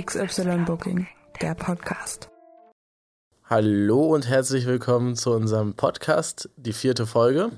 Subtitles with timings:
[0.00, 1.06] XY Booking,
[1.42, 2.30] der Podcast.
[3.44, 7.50] Hallo und herzlich willkommen zu unserem Podcast, die vierte Folge.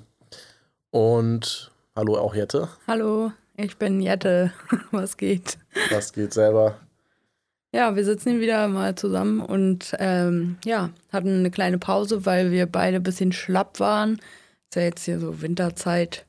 [0.91, 2.69] Und hallo auch Jette.
[2.89, 4.53] Hallo, ich bin Jette.
[4.91, 5.57] Was geht?
[5.91, 6.79] Was geht selber?
[7.73, 12.67] Ja, wir sitzen wieder mal zusammen und ähm, ja, hatten eine kleine Pause, weil wir
[12.67, 14.15] beide ein bisschen schlapp waren.
[14.69, 16.27] Ist ja jetzt hier so Winterzeit.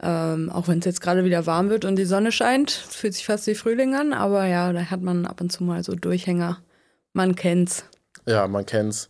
[0.00, 3.26] Ähm, auch wenn es jetzt gerade wieder warm wird und die Sonne scheint, fühlt sich
[3.26, 6.58] fast wie Frühling an, aber ja, da hat man ab und zu mal so Durchhänger.
[7.12, 7.84] Man kennt's.
[8.26, 9.08] Ja, man kennt's.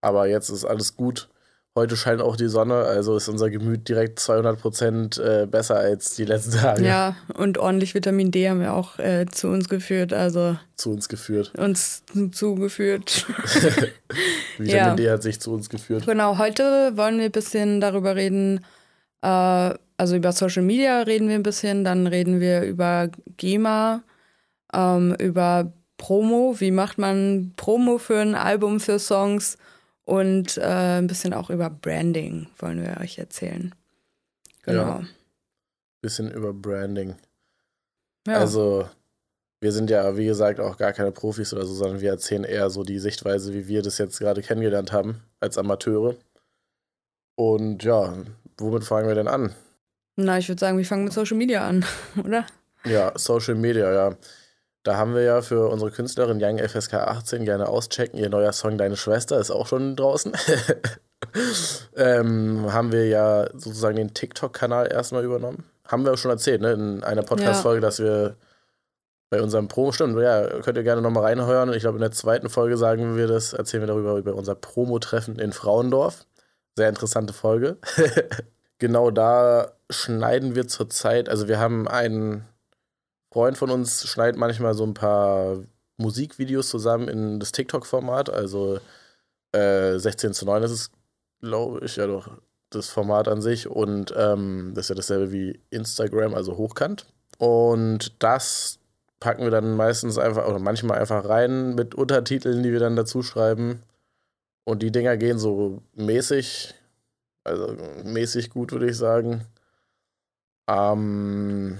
[0.00, 1.28] Aber jetzt ist alles gut.
[1.74, 6.14] Heute scheint auch die Sonne, also ist unser Gemüt direkt 200 Prozent äh, besser als
[6.14, 6.84] die letzten Tage.
[6.86, 10.58] Ja, und ordentlich Vitamin D haben wir auch äh, zu uns geführt, also.
[10.76, 11.52] Zu uns geführt.
[11.56, 12.02] Uns
[12.32, 13.26] zugeführt.
[14.58, 14.94] Vitamin ja.
[14.94, 16.04] D hat sich zu uns geführt.
[16.04, 18.66] Genau, heute wollen wir ein bisschen darüber reden,
[19.22, 24.02] äh, also über Social Media reden wir ein bisschen, dann reden wir über GEMA,
[24.72, 29.56] ähm, über Promo, wie macht man Promo für ein Album, für Songs
[30.04, 33.74] und äh, ein bisschen auch über Branding wollen wir euch erzählen.
[34.62, 34.82] Genau.
[34.82, 35.02] Ja,
[36.00, 37.14] bisschen über Branding.
[38.26, 38.38] Ja.
[38.38, 38.88] Also,
[39.60, 42.68] wir sind ja, wie gesagt, auch gar keine Profis oder so, sondern wir erzählen eher
[42.70, 46.16] so die Sichtweise, wie wir das jetzt gerade kennengelernt haben, als Amateure.
[47.36, 48.14] Und ja,
[48.58, 49.54] womit fangen wir denn an?
[50.16, 51.84] Na, ich würde sagen, wir fangen mit Social Media an,
[52.24, 52.46] oder?
[52.84, 54.16] Ja, Social Media, ja.
[54.82, 58.18] Da haben wir ja für unsere Künstlerin Young FSK 18 gerne auschecken.
[58.18, 60.32] Ihr neuer Song Deine Schwester ist auch schon draußen.
[61.96, 65.64] ähm, haben wir ja sozusagen den TikTok-Kanal erstmal übernommen.
[65.86, 66.72] Haben wir auch schon erzählt, ne?
[66.72, 67.86] In einer Podcast-Folge, ja.
[67.86, 68.36] dass wir
[69.30, 71.72] bei unserem Promo, stimmt, ja, könnt ihr gerne nochmal reinhören.
[71.72, 75.38] Ich glaube, in der zweiten Folge sagen wir das, erzählen wir darüber, über unser Promo-Treffen
[75.38, 76.26] in Frauendorf.
[76.76, 77.78] Sehr interessante Folge.
[78.82, 82.44] genau da schneiden wir zurzeit, also wir haben einen
[83.30, 85.58] Freund von uns schneidet manchmal so ein paar
[85.98, 88.28] Musikvideos zusammen in das TikTok-Format.
[88.28, 88.80] Also
[89.52, 90.90] äh, 16 zu 9 ist es,
[91.40, 92.28] glaube ich, ja doch
[92.70, 93.68] das Format an sich.
[93.68, 97.06] Und ähm, das ist ja dasselbe wie Instagram, also hochkant.
[97.38, 98.80] Und das
[99.20, 103.22] packen wir dann meistens einfach oder manchmal einfach rein mit Untertiteln, die wir dann dazu
[103.22, 103.82] schreiben.
[104.64, 106.74] Und die Dinger gehen so mäßig,
[107.44, 109.46] also mäßig gut, würde ich sagen.
[110.68, 111.78] Ähm,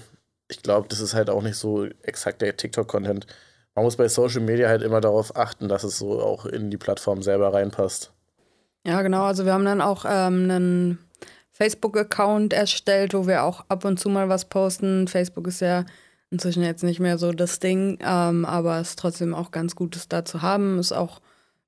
[0.48, 3.26] ich glaube, das ist halt auch nicht so exakt der TikTok-Content.
[3.74, 6.76] Man muss bei Social Media halt immer darauf achten, dass es so auch in die
[6.76, 8.12] Plattform selber reinpasst.
[8.84, 9.24] Ja, genau.
[9.24, 10.98] Also wir haben dann auch ähm, einen
[11.52, 15.08] Facebook-Account erstellt, wo wir auch ab und zu mal was posten.
[15.08, 15.84] Facebook ist ja
[16.30, 19.94] inzwischen jetzt nicht mehr so das Ding, ähm, aber es ist trotzdem auch ganz gut,
[19.96, 20.78] es da zu haben.
[20.78, 21.20] Ist auch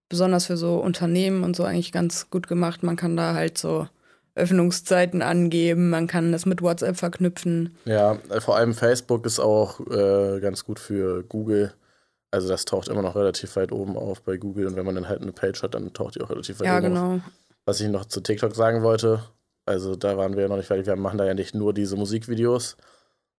[0.09, 2.82] besonders für so Unternehmen und so eigentlich ganz gut gemacht.
[2.82, 3.88] Man kann da halt so
[4.34, 7.76] Öffnungszeiten angeben, man kann das mit WhatsApp verknüpfen.
[7.84, 11.72] Ja, vor allem Facebook ist auch äh, ganz gut für Google.
[12.32, 15.09] Also das taucht immer noch relativ weit oben auf bei Google und wenn man dann
[15.09, 17.15] halt eine Page hat, dann taucht die auch relativ weit ja, oben genau.
[17.16, 17.21] auf.
[17.65, 19.22] Was ich noch zu TikTok sagen wollte,
[19.66, 21.97] also da waren wir ja noch nicht fertig, wir machen da ja nicht nur diese
[21.97, 22.76] Musikvideos,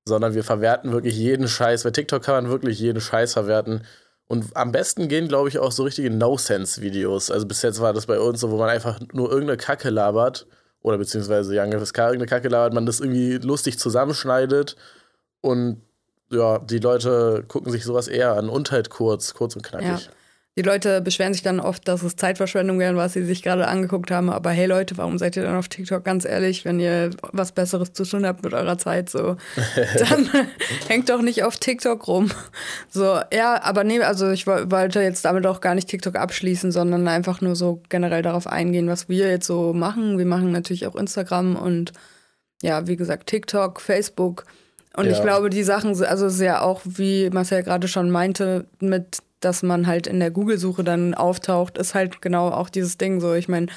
[0.06, 1.84] sondern wir verwerten wirklich jeden Scheiß.
[1.84, 3.82] Bei TikTok kann man wirklich jeden Scheiß verwerten.
[4.28, 7.30] Und am besten gehen, glaube ich, auch so richtige No-Sense-Videos.
[7.30, 10.48] Also bis jetzt war das bei uns so, wo man einfach nur irgendeine Kacke labert
[10.82, 14.76] oder beziehungsweise Young FSK irgendeine Kacke labert, man das irgendwie lustig zusammenschneidet
[15.42, 15.82] und
[16.32, 20.06] ja, die Leute gucken sich sowas eher an und halt kurz, kurz und knackig.
[20.06, 20.12] Ja.
[20.58, 24.10] Die Leute beschweren sich dann oft, dass es Zeitverschwendung wäre, was sie sich gerade angeguckt
[24.10, 24.30] haben.
[24.30, 26.06] Aber hey Leute, warum seid ihr dann auf TikTok?
[26.06, 29.36] Ganz ehrlich, wenn ihr was Besseres zu tun habt mit eurer Zeit, so,
[30.00, 30.30] dann
[30.88, 32.32] hängt doch nicht auf TikTok rum.
[32.90, 37.06] So, ja, aber nee, also ich wollte jetzt damit auch gar nicht TikTok abschließen, sondern
[37.10, 40.18] einfach nur so generell darauf eingehen, was wir jetzt so machen.
[40.18, 41.92] Wir machen natürlich auch Instagram und
[42.62, 44.46] ja, wie gesagt, TikTok, Facebook.
[44.96, 45.12] Und ja.
[45.12, 49.20] ich glaube, die Sachen, also es ist ja auch, wie Marcel gerade schon meinte, mit
[49.40, 53.34] dass man halt in der Google-Suche dann auftaucht, ist halt genau auch dieses Ding so.
[53.34, 53.68] Ich meine,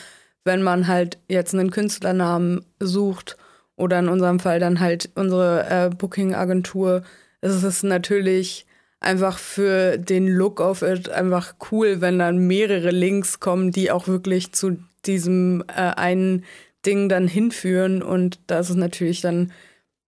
[0.44, 3.36] wenn man halt jetzt einen Künstlernamen sucht
[3.76, 7.02] oder in unserem Fall dann halt unsere äh, Booking-Agentur,
[7.40, 8.66] ist es natürlich
[9.00, 14.08] einfach für den Look of it einfach cool, wenn dann mehrere Links kommen, die auch
[14.08, 16.44] wirklich zu diesem äh, einen
[16.84, 18.02] Ding dann hinführen.
[18.02, 19.52] Und da ist natürlich dann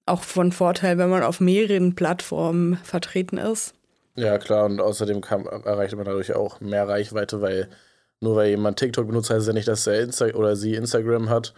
[0.07, 3.75] auch von Vorteil, wenn man auf mehreren Plattformen vertreten ist.
[4.21, 7.71] Ja, klar, und außerdem kam, erreichte man dadurch auch mehr Reichweite, weil
[8.21, 11.31] nur weil jemand TikTok benutzt, heißt es ja nicht, dass er Insta oder sie Instagram
[11.31, 11.55] hat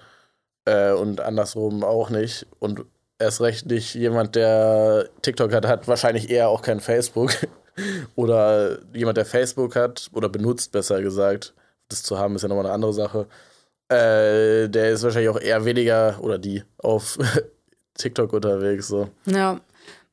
[0.64, 2.46] äh, und andersrum auch nicht.
[2.60, 2.84] Und
[3.18, 7.32] erst recht nicht jemand, der TikTok hat, hat wahrscheinlich eher auch kein Facebook.
[8.14, 11.54] oder jemand, der Facebook hat oder benutzt, besser gesagt.
[11.88, 13.26] Das zu haben ist ja nochmal eine andere Sache.
[13.88, 17.18] Äh, der ist wahrscheinlich auch eher weniger oder die auf
[17.98, 18.86] TikTok unterwegs.
[18.86, 19.08] So.
[19.26, 19.60] Ja,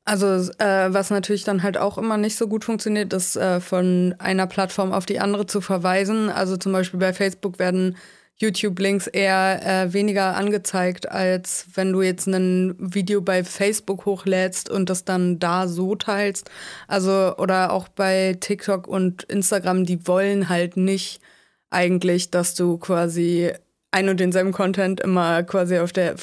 [0.09, 4.15] Also äh, was natürlich dann halt auch immer nicht so gut funktioniert, ist äh, von
[4.17, 6.31] einer Plattform auf die andere zu verweisen.
[6.31, 7.95] Also zum Beispiel bei Facebook werden
[8.37, 14.89] YouTube-Links eher äh, weniger angezeigt, als wenn du jetzt ein Video bei Facebook hochlädst und
[14.89, 16.49] das dann da so teilst.
[16.87, 21.21] Also, oder auch bei TikTok und Instagram, die wollen halt nicht
[21.69, 23.51] eigentlich, dass du quasi
[23.91, 26.15] ein und denselben Content immer quasi auf der,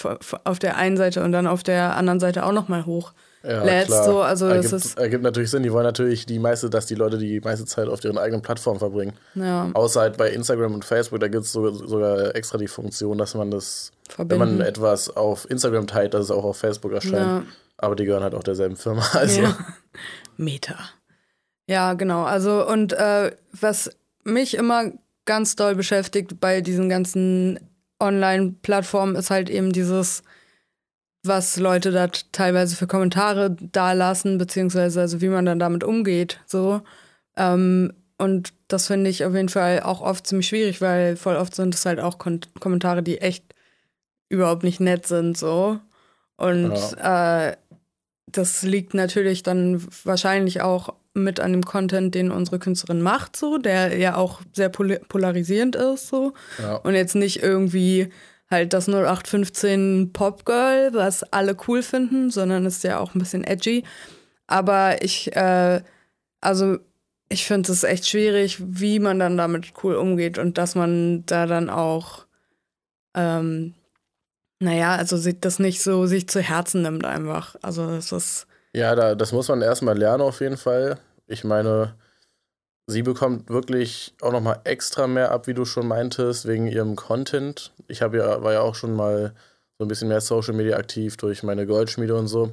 [0.42, 3.12] auf der einen Seite und dann auf der anderen Seite auch nochmal hoch
[3.46, 3.88] ja, lädst.
[3.88, 4.04] Klar.
[4.04, 5.62] So, also ergibt, das ist ergibt natürlich Sinn.
[5.62, 8.78] Die wollen natürlich die meiste, dass die Leute die meiste Zeit auf deren eigenen Plattform
[8.78, 9.12] verbringen.
[9.34, 9.70] Ja.
[9.74, 13.34] Außer halt bei Instagram und Facebook, da gibt es sogar, sogar extra die Funktion, dass
[13.34, 14.40] man das, Verbinden.
[14.42, 17.14] wenn man etwas auf Instagram teilt, dass es auch auf Facebook erscheint.
[17.14, 17.42] Ja.
[17.78, 19.04] Aber die gehören halt auch derselben Firma.
[19.12, 19.42] Also.
[19.42, 19.56] Ja.
[20.36, 20.76] Meta.
[21.68, 22.24] Ja, genau.
[22.24, 23.90] Also, und äh, was
[24.24, 24.92] mich immer
[25.24, 27.58] ganz doll beschäftigt bei diesen ganzen
[28.00, 30.22] Online-Plattformen, ist halt eben dieses
[31.26, 36.40] was Leute da teilweise für Kommentare dalassen, beziehungsweise also wie man dann damit umgeht.
[36.46, 36.82] So.
[37.36, 41.54] Ähm, und das finde ich auf jeden Fall auch oft ziemlich schwierig, weil voll oft
[41.54, 43.44] sind es halt auch Kon Kommentare, die echt
[44.28, 45.36] überhaupt nicht nett sind.
[45.36, 45.78] So.
[46.36, 47.48] Und ja.
[47.48, 47.56] äh,
[48.26, 53.56] das liegt natürlich dann wahrscheinlich auch mit an dem Content, den unsere Künstlerin macht, so,
[53.58, 56.34] der ja auch sehr pol polarisierend ist, so.
[56.58, 56.76] Ja.
[56.76, 58.10] Und jetzt nicht irgendwie
[58.50, 63.44] halt das 0815 Pop Girl, was alle cool finden, sondern ist ja auch ein bisschen
[63.44, 63.84] edgy.
[64.46, 65.82] Aber ich, äh,
[66.40, 66.78] also
[67.28, 71.46] ich finde es echt schwierig, wie man dann damit cool umgeht und dass man da
[71.46, 72.26] dann auch,
[73.14, 73.74] ähm,
[74.60, 77.56] naja, also das nicht so sich zu Herzen nimmt einfach.
[77.62, 78.46] Also es ist.
[78.72, 80.98] Ja, da, das muss man erstmal lernen auf jeden Fall.
[81.26, 81.94] Ich meine,
[82.88, 87.72] Sie bekommt wirklich auch nochmal extra mehr ab, wie du schon meintest, wegen ihrem Content.
[87.88, 89.34] Ich ja, war ja auch schon mal
[89.78, 92.52] so ein bisschen mehr Social Media aktiv durch meine Goldschmiede und so.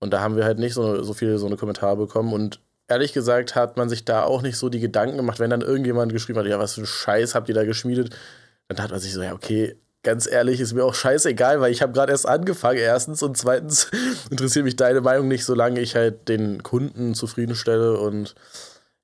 [0.00, 2.32] Und da haben wir halt nicht so, so viele so eine Kommentare bekommen.
[2.32, 5.62] Und ehrlich gesagt hat man sich da auch nicht so die Gedanken gemacht, wenn dann
[5.62, 8.14] irgendjemand geschrieben hat, ja, was für ein Scheiß habt ihr da geschmiedet,
[8.68, 11.82] dann hat man sich so, ja, okay, ganz ehrlich, ist mir auch scheißegal, weil ich
[11.82, 13.22] habe gerade erst angefangen, erstens.
[13.22, 13.90] Und zweitens
[14.30, 17.98] interessiert mich deine Meinung nicht, solange ich halt den Kunden zufriedenstelle.
[17.98, 18.34] Und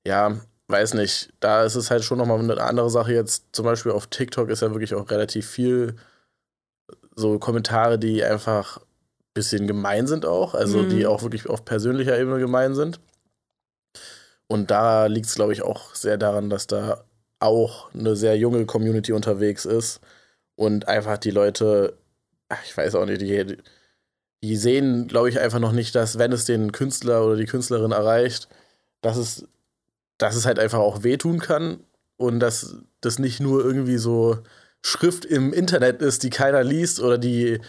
[0.05, 0.39] ja,
[0.71, 3.45] weiß nicht, da ist es halt schon nochmal eine andere Sache jetzt.
[3.51, 5.95] Zum Beispiel auf TikTok ist ja wirklich auch relativ viel
[7.15, 10.89] so Kommentare, die einfach ein bisschen gemein sind auch, also mhm.
[10.89, 12.99] die auch wirklich auf persönlicher Ebene gemein sind.
[14.47, 17.05] Und da liegt es, glaube ich, auch sehr daran, dass da
[17.39, 20.01] auch eine sehr junge Community unterwegs ist
[20.55, 21.97] und einfach die Leute,
[22.65, 23.57] ich weiß auch nicht, die,
[24.43, 27.91] die sehen, glaube ich, einfach noch nicht, dass wenn es den Künstler oder die Künstlerin
[27.91, 28.49] erreicht,
[29.01, 29.47] dass es
[30.21, 31.79] dass es halt einfach auch wehtun kann
[32.17, 34.39] und dass das nicht nur irgendwie so
[34.83, 37.59] Schrift im Internet ist, die keiner liest oder die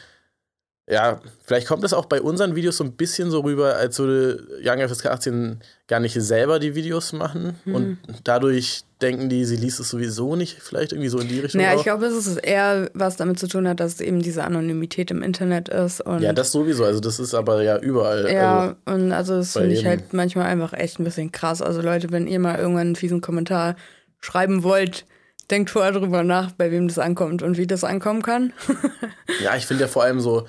[0.91, 4.45] ja, vielleicht kommt das auch bei unseren Videos so ein bisschen so rüber, als würde
[4.65, 7.75] Young FSK 18 gar nicht selber die Videos machen mhm.
[7.75, 11.61] und dadurch denken die, sie liest es sowieso nicht, vielleicht irgendwie so in die Richtung.
[11.61, 14.23] Ja, naja, ich glaube, es ist eher was damit zu tun hat, dass es eben
[14.23, 16.01] diese Anonymität im Internet ist.
[16.01, 18.33] Und ja, das sowieso, also das ist aber ja überall.
[18.33, 21.63] Ja, also und also das finde ich halt manchmal einfach echt ein bisschen krass.
[21.63, 23.77] Also Leute, wenn ihr mal irgendwann einen fiesen Kommentar
[24.21, 25.05] schreiben wollt,
[25.51, 28.53] denkt vorher drüber nach, bei wem das ankommt und wie das ankommen kann.
[29.43, 30.47] ja, ich finde ja vor allem so,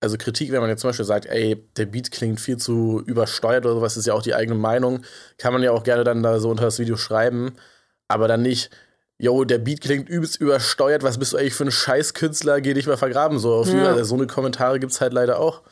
[0.00, 3.64] also Kritik, wenn man jetzt zum Beispiel sagt, ey, der Beat klingt viel zu übersteuert
[3.64, 5.02] oder sowas, ist ja auch die eigene Meinung,
[5.38, 7.54] kann man ja auch gerne dann da so unter das Video schreiben,
[8.08, 8.70] aber dann nicht,
[9.18, 12.86] yo, der Beat klingt übelst übersteuert, was bist du eigentlich für ein Scheißkünstler, geh dich
[12.86, 13.38] mal vergraben.
[13.38, 14.04] So, auf ja.
[14.04, 15.62] so eine Kommentare gibt es halt leider auch.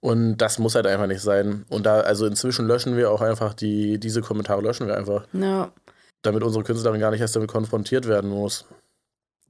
[0.00, 1.64] Und das muss halt einfach nicht sein.
[1.68, 5.26] Und da, also inzwischen löschen wir auch einfach die, diese Kommentare löschen wir einfach.
[5.32, 5.70] Ja.
[6.22, 8.64] Damit unsere Künstlerin gar nicht erst damit konfrontiert werden muss.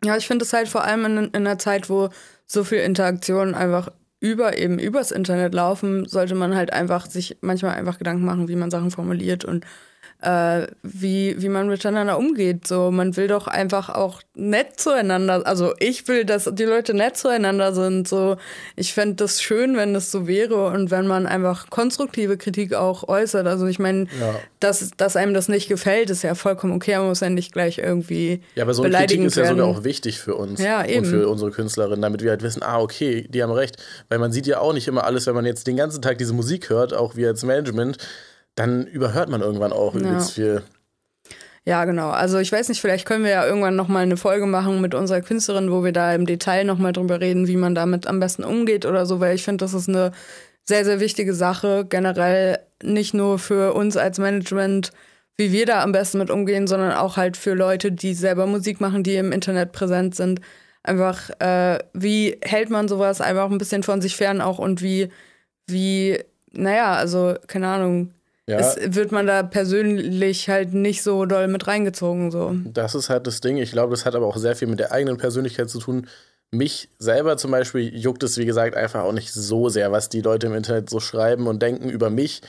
[0.04, 2.10] Ja, ich finde es halt vor allem in, in einer Zeit, wo
[2.46, 3.90] so viel Interaktion einfach
[4.22, 8.54] über eben übers Internet laufen, sollte man halt einfach sich manchmal einfach Gedanken machen, wie
[8.54, 9.66] man Sachen formuliert und
[10.22, 12.66] äh, wie, wie man miteinander umgeht.
[12.66, 15.42] So, man will doch einfach auch nett zueinander.
[15.46, 18.06] Also ich will, dass die Leute nett zueinander sind.
[18.06, 18.36] So,
[18.76, 23.08] ich fände das schön, wenn das so wäre und wenn man einfach konstruktive Kritik auch
[23.08, 23.46] äußert.
[23.46, 24.34] Also ich meine, ja.
[24.60, 26.96] dass, dass einem das nicht gefällt, ist ja vollkommen okay.
[26.96, 28.42] Man muss ja nicht gleich irgendwie.
[28.54, 30.98] Ja, aber so eine Kritik ist ja sogar auch wichtig für uns ja, eben.
[30.98, 33.76] und für unsere Künstlerinnen, damit wir halt wissen, ah, okay, die haben recht.
[34.08, 36.32] Weil man sieht ja auch nicht immer alles, wenn man jetzt den ganzen Tag diese
[36.32, 37.98] Musik hört, auch wir als Management
[38.54, 40.44] dann überhört man irgendwann auch übelst ja.
[40.44, 40.62] viel.
[41.64, 42.10] Ja, genau.
[42.10, 45.20] Also ich weiß nicht, vielleicht können wir ja irgendwann nochmal eine Folge machen mit unserer
[45.20, 48.84] Künstlerin, wo wir da im Detail nochmal drüber reden, wie man damit am besten umgeht
[48.84, 50.10] oder so, weil ich finde, das ist eine
[50.64, 54.92] sehr, sehr wichtige Sache, generell nicht nur für uns als Management,
[55.36, 58.80] wie wir da am besten mit umgehen, sondern auch halt für Leute, die selber Musik
[58.80, 60.40] machen, die im Internet präsent sind.
[60.82, 65.10] Einfach, äh, wie hält man sowas einfach ein bisschen von sich fern auch und wie,
[65.68, 66.18] wie
[66.52, 68.12] naja, also, keine Ahnung.
[68.48, 68.58] Ja.
[68.58, 72.30] Es wird man da persönlich halt nicht so doll mit reingezogen.
[72.30, 72.54] So.
[72.64, 73.56] Das ist halt das Ding.
[73.56, 76.08] Ich glaube, das hat aber auch sehr viel mit der eigenen Persönlichkeit zu tun.
[76.50, 80.20] Mich selber zum Beispiel juckt es, wie gesagt, einfach auch nicht so sehr, was die
[80.20, 82.42] Leute im Internet so schreiben und denken über mich.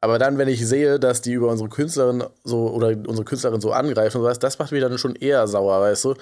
[0.00, 3.72] Aber dann, wenn ich sehe, dass die über unsere Künstlerin so oder unsere Künstlerin so
[3.72, 6.14] angreifen und sowas, das macht mich dann schon eher sauer, weißt du?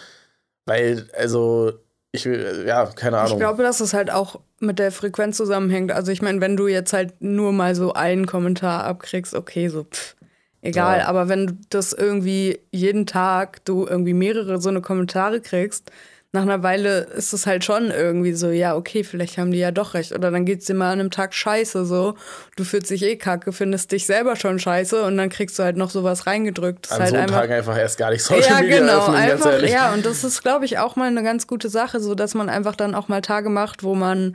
[0.67, 1.73] Weil, also,
[2.12, 3.33] ich will, ja, keine Ahnung.
[3.33, 5.90] Ich glaube, dass es halt auch mit der Frequenz zusammenhängt.
[5.92, 9.85] Also, ich meine, wenn du jetzt halt nur mal so einen Kommentar abkriegst, okay, so,
[9.85, 10.14] pff,
[10.61, 10.99] egal.
[10.99, 11.07] Ja.
[11.07, 15.90] Aber wenn du das irgendwie jeden Tag, du irgendwie mehrere so eine Kommentare kriegst,
[16.34, 19.70] nach einer Weile ist es halt schon irgendwie so, ja, okay, vielleicht haben die ja
[19.70, 20.12] doch recht.
[20.12, 22.14] Oder dann geht's dir mal an einem Tag scheiße so.
[22.56, 25.76] Du fühlst dich eh kacke, findest dich selber schon scheiße und dann kriegst du halt
[25.76, 26.90] noch sowas reingedrückt.
[26.90, 29.62] An halt so einem Tag einfach erst gar nicht Social ja, Media genau, öffnen, einfach,
[29.62, 32.48] Ja, und das ist, glaube ich, auch mal eine ganz gute Sache, so dass man
[32.48, 34.34] einfach dann auch mal Tage macht, wo man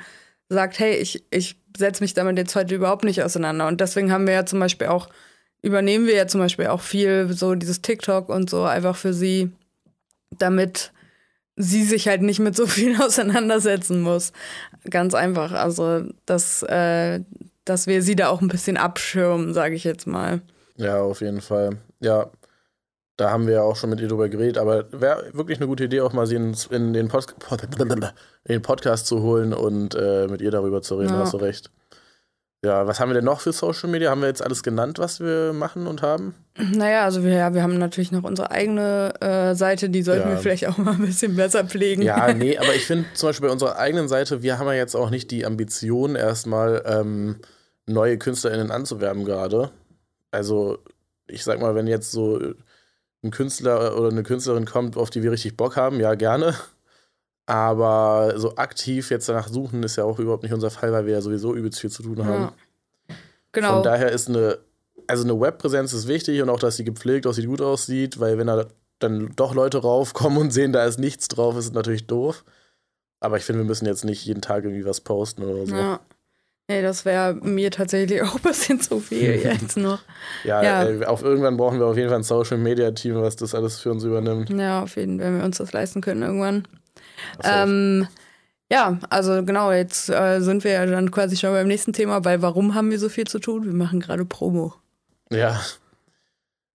[0.49, 3.67] sagt, hey, ich, ich setze mich damit jetzt heute überhaupt nicht auseinander.
[3.67, 5.09] Und deswegen haben wir ja zum Beispiel auch,
[5.63, 9.51] übernehmen wir ja zum Beispiel auch viel so dieses TikTok und so einfach für sie,
[10.37, 10.91] damit
[11.57, 14.31] sie sich halt nicht mit so viel auseinandersetzen muss.
[14.89, 15.51] Ganz einfach.
[15.51, 17.19] Also, dass, äh,
[17.65, 20.41] dass wir sie da auch ein bisschen abschirmen, sage ich jetzt mal.
[20.77, 21.77] Ja, auf jeden Fall.
[21.99, 22.29] Ja,
[23.17, 25.85] da haben wir ja auch schon mit ihr drüber geredet, aber wäre wirklich eine gute
[25.85, 27.25] Idee, auch mal sie in, in, den, Pod
[27.79, 28.05] in
[28.47, 31.19] den, Podcast zu holen und äh, mit ihr darüber zu reden, ja.
[31.19, 31.71] hast du recht.
[32.67, 34.09] Ja, was haben wir denn noch für Social Media?
[34.09, 36.35] Haben wir jetzt alles genannt, was wir machen und haben?
[36.57, 40.35] Naja, also wir, ja, wir haben natürlich noch unsere eigene äh, Seite, die sollten ja.
[40.35, 42.01] wir vielleicht auch mal ein bisschen besser pflegen.
[42.01, 44.95] Ja, nee, aber ich finde zum Beispiel bei unserer eigenen Seite, wir haben ja jetzt
[44.95, 47.37] auch nicht die Ambition, erstmal ähm,
[47.85, 49.71] neue KünstlerInnen anzuwerben gerade.
[50.31, 50.79] Also,
[51.25, 52.37] ich sag mal, wenn jetzt so
[53.23, 56.53] ein Künstler oder eine Künstlerin kommt, auf die wir richtig Bock haben, ja, gerne.
[57.47, 61.13] Aber so aktiv jetzt danach suchen ist ja auch überhaupt nicht unser Fall, weil wir
[61.13, 62.43] ja sowieso übelst viel zu tun haben.
[62.43, 63.15] Ja.
[63.53, 63.75] Genau.
[63.75, 64.59] Von daher ist eine,
[65.07, 68.47] also eine Webpräsenz ist wichtig und auch, dass sie gepflegt aussieht, gut aussieht, weil wenn
[68.47, 68.67] da
[68.99, 72.43] dann doch Leute raufkommen und sehen, da ist nichts drauf, ist natürlich doof.
[73.21, 75.75] Aber ich finde, wir müssen jetzt nicht jeden Tag irgendwie was posten oder so.
[75.75, 75.99] Ja.
[76.69, 80.01] Nee, das wäre mir tatsächlich auch ein bisschen zu viel jetzt noch.
[80.43, 80.83] ja, ja.
[80.83, 83.79] Ey, auf irgendwann brauchen wir auf jeden Fall ein Social Media Team, was das alles
[83.79, 84.49] für uns übernimmt.
[84.49, 86.67] Ja, auf jeden Fall, wenn wir uns das leisten können irgendwann.
[87.43, 88.07] Ähm,
[88.71, 92.41] ja, also genau, jetzt äh, sind wir ja dann quasi schon beim nächsten Thema, weil
[92.41, 93.65] warum haben wir so viel zu tun?
[93.65, 94.73] Wir machen gerade Promo.
[95.31, 95.61] Ja.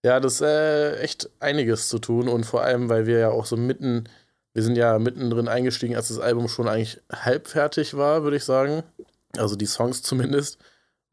[0.05, 3.47] Ja, das ist äh, echt einiges zu tun und vor allem, weil wir ja auch
[3.47, 4.09] so mitten,
[4.53, 8.45] wir sind ja mittendrin eingestiegen, als das Album schon eigentlich halb fertig war, würde ich
[8.45, 8.83] sagen.
[9.37, 10.59] Also die Songs zumindest.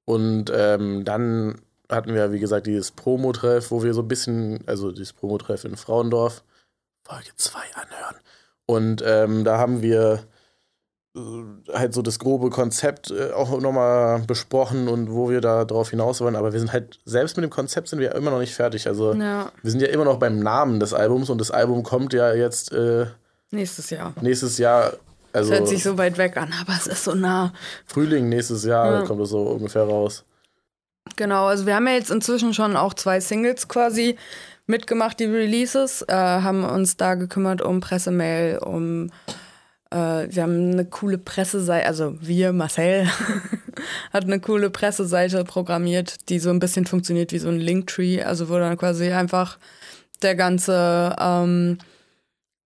[0.06, 4.92] Und ähm, dann hatten wir, wie gesagt, dieses Promo-Treff, wo wir so ein bisschen, also
[4.92, 6.44] dieses Promo-Treff in Frauendorf,
[7.04, 8.16] Folge 2 anhören.
[8.70, 10.20] Und ähm, da haben wir
[11.16, 11.20] äh,
[11.74, 16.22] halt so das grobe Konzept äh, auch nochmal besprochen und wo wir da drauf hinaus
[16.22, 16.36] wollen.
[16.36, 18.86] Aber wir sind halt, selbst mit dem Konzept sind wir immer noch nicht fertig.
[18.86, 19.52] Also ja.
[19.64, 22.72] wir sind ja immer noch beim Namen des Albums und das Album kommt ja jetzt
[22.72, 23.08] äh,
[23.50, 24.14] nächstes Jahr.
[24.22, 24.94] Nächstes Jahr.
[25.34, 27.52] Also, das hört sich so weit weg an, aber es ist so nah.
[27.88, 29.02] Frühling nächstes Jahr ja.
[29.02, 30.26] kommt es so ungefähr raus.
[31.16, 34.16] Genau, also wir haben ja jetzt inzwischen schon auch zwei Singles quasi
[34.70, 39.10] mitgemacht, die Releases, äh, haben uns da gekümmert um Pressemail, um
[39.92, 43.08] äh, wir haben eine coole Presseseite, also wir, Marcel,
[44.14, 48.50] hat eine coole Presseseite programmiert, die so ein bisschen funktioniert wie so ein Linktree, also
[48.50, 49.58] wo dann quasi einfach
[50.22, 51.80] der ganze, ähm,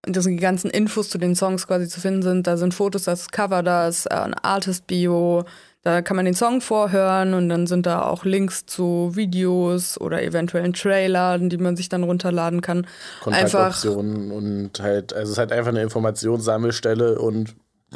[0.05, 2.47] die ganzen Infos zu den Songs quasi zu finden sind.
[2.47, 5.45] Da sind Fotos, das Cover, da ist äh, ein Artist-Bio,
[5.83, 10.23] da kann man den Song vorhören und dann sind da auch Links zu Videos oder
[10.23, 12.87] eventuellen Trailern, die man sich dann runterladen kann.
[13.21, 17.55] Kontaktoptionen und halt, also es ist halt einfach eine Informationssammelstelle und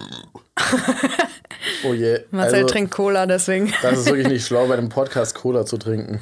[1.85, 2.19] oh je.
[2.31, 3.73] Marcel also, trinkt Cola, deswegen.
[3.81, 6.19] das ist wirklich nicht schlau, bei einem Podcast Cola zu trinken.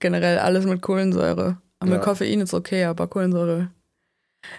[0.00, 1.58] Generell alles mit Kohlensäure.
[1.78, 1.96] Aber ja.
[1.96, 3.68] mit Koffein ist okay, aber Kohlensäure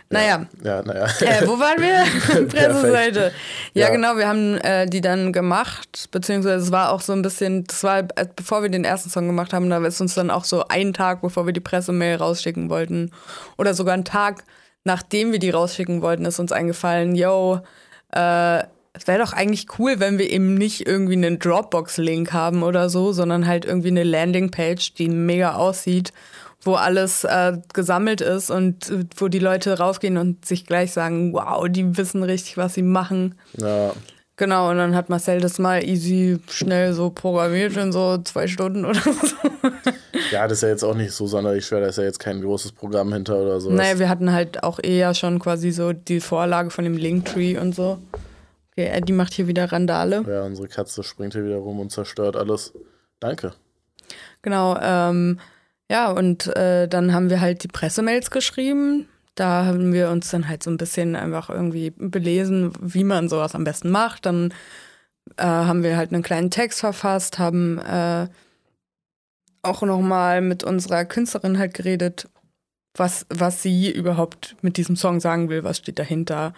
[0.10, 0.46] naja.
[0.64, 1.06] Ja, naja.
[1.20, 2.48] Äh, wo waren wir?
[2.48, 3.32] Presseseite.
[3.74, 7.22] Ja, ja, genau, wir haben äh, die dann gemacht, beziehungsweise es war auch so ein
[7.22, 10.46] bisschen, das war, bevor wir den ersten Song gemacht haben, da ist uns dann auch
[10.46, 13.12] so ein Tag, bevor wir die Pressemail rausschicken wollten,
[13.58, 14.44] oder sogar ein Tag,
[14.84, 17.60] nachdem wir die rausschicken wollten, ist uns eingefallen, yo,
[18.14, 18.64] äh,
[18.94, 23.12] es wäre doch eigentlich cool, wenn wir eben nicht irgendwie einen Dropbox-Link haben oder so,
[23.12, 26.14] sondern halt irgendwie eine Landingpage, die mega aussieht
[26.68, 31.34] wo alles äh, gesammelt ist und äh, wo die Leute raufgehen und sich gleich sagen,
[31.34, 33.36] wow, die wissen richtig, was sie machen.
[33.58, 33.94] Ja.
[34.36, 38.86] Genau, und dann hat Marcel das mal easy schnell so programmiert in so zwei Stunden
[38.86, 39.12] oder so.
[40.32, 42.42] Ja, das ist ja jetzt auch nicht so sonderlich schwer, da ist ja jetzt kein
[42.42, 43.70] großes Programm hinter oder so.
[43.70, 47.74] Naja, wir hatten halt auch eher schon quasi so die Vorlage von dem Linktree und
[47.74, 48.00] so.
[48.72, 50.24] Okay, Eddie macht hier wieder Randale.
[50.28, 52.74] Ja, unsere Katze springt hier wieder rum und zerstört alles.
[53.20, 53.54] Danke.
[54.42, 55.40] Genau, ähm,
[55.90, 59.08] ja, und äh, dann haben wir halt die Pressemails geschrieben.
[59.36, 63.56] Da haben wir uns dann halt so ein bisschen einfach irgendwie belesen, wie man sowas
[63.56, 64.26] am besten macht.
[64.26, 64.54] Dann
[65.38, 68.28] äh, haben wir halt einen kleinen Text verfasst, haben äh,
[69.62, 72.30] auch nochmal mit unserer Künstlerin halt geredet,
[72.96, 76.54] was, was sie überhaupt mit diesem Song sagen will, was steht dahinter.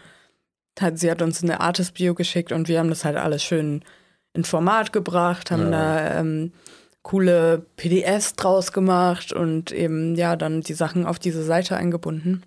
[0.93, 3.83] Sie hat uns eine Artist-Bio geschickt und wir haben das halt alles schön
[4.33, 5.71] in Format gebracht, haben ja.
[5.71, 6.53] da ähm,
[7.03, 12.43] coole PDFs draus gemacht und eben ja dann die Sachen auf diese Seite eingebunden.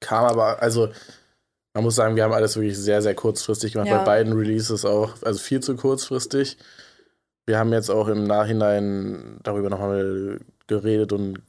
[0.00, 0.90] Kam aber, also
[1.74, 3.98] man muss sagen, wir haben alles wirklich sehr, sehr kurzfristig gemacht, ja.
[3.98, 6.56] bei beiden Releases auch, also viel zu kurzfristig.
[7.46, 11.40] Wir haben jetzt auch im Nachhinein darüber nochmal geredet und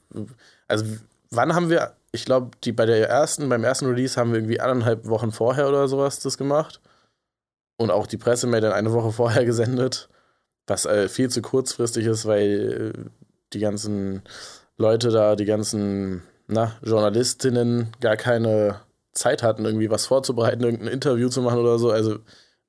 [0.67, 0.85] also
[1.29, 4.59] wann haben wir, ich glaube, die bei der ersten, beim ersten Release haben wir irgendwie
[4.59, 6.81] anderthalb Wochen vorher oder sowas das gemacht.
[7.77, 10.09] Und auch die Pressemail dann eine Woche vorher gesendet,
[10.69, 13.09] was äh, viel zu kurzfristig ist, weil äh,
[13.53, 14.21] die ganzen
[14.77, 18.79] Leute da, die ganzen na, Journalistinnen gar keine
[19.11, 21.91] Zeit hatten, irgendwie was vorzubereiten, irgendein Interview zu machen oder so.
[21.91, 22.19] Also,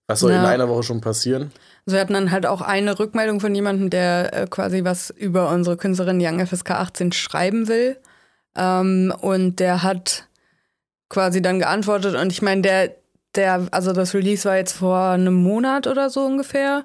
[0.07, 0.40] was soll ja.
[0.40, 1.52] in einer Woche schon passieren?
[1.87, 5.50] Also wir hatten dann halt auch eine Rückmeldung von jemandem, der äh, quasi was über
[5.50, 7.97] unsere Künstlerin Young FSK 18 schreiben will.
[8.57, 10.26] Ähm, und der hat
[11.09, 12.97] quasi dann geantwortet und ich meine, der,
[13.35, 16.85] der, also das Release war jetzt vor einem Monat oder so ungefähr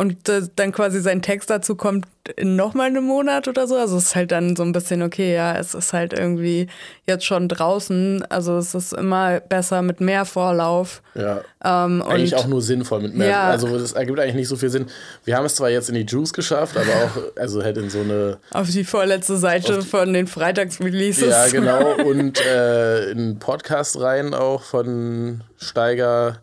[0.00, 3.76] und äh, dann quasi sein Text dazu kommt in nochmal einem Monat oder so.
[3.76, 6.68] Also es ist halt dann so ein bisschen, okay, ja, es ist halt irgendwie
[7.06, 8.24] jetzt schon draußen.
[8.30, 11.02] Also es ist immer besser mit mehr Vorlauf.
[11.14, 11.42] Ja.
[11.62, 13.28] Ähm, eigentlich auch nur sinnvoll mit mehr.
[13.28, 13.50] Ja.
[13.50, 14.86] Also es ergibt eigentlich nicht so viel Sinn.
[15.26, 18.00] Wir haben es zwar jetzt in die Juice geschafft, aber auch, also halt in so
[18.00, 18.38] eine.
[18.52, 21.28] Auf die vorletzte Seite von den Freitagsreleases.
[21.28, 21.92] Ja, genau.
[22.06, 26.38] Und äh, in Podcast rein auch von Steiger.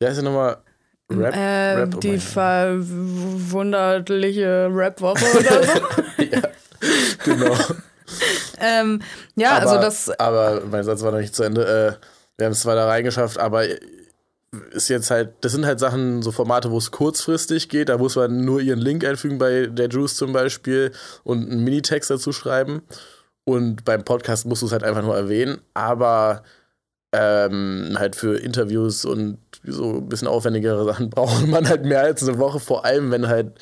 [0.00, 0.56] Wie heißt der nochmal?
[1.10, 5.80] Rap, äh, Rap oh die verwunderliche Rap-Woche oder so.
[6.22, 6.42] ja,
[7.24, 7.56] genau.
[8.60, 9.00] ähm,
[9.34, 10.10] ja, aber, also das.
[10.18, 11.62] Aber mein Satz war noch nicht zu Ende.
[11.62, 11.94] Äh,
[12.36, 13.64] wir haben es zwar da reingeschafft, aber
[14.70, 17.88] ist jetzt halt, das sind halt Sachen, so Formate, wo es kurzfristig geht.
[17.88, 20.92] Da muss man nur ihren Link einfügen bei der Juice zum Beispiel
[21.24, 22.82] und einen Minitext dazu schreiben.
[23.44, 25.60] Und beim Podcast musst du es halt einfach nur erwähnen.
[25.74, 26.42] Aber
[27.12, 32.22] ähm, halt für Interviews und so ein bisschen aufwendigere Sachen braucht man halt mehr als
[32.22, 33.52] eine Woche, vor allem wenn halt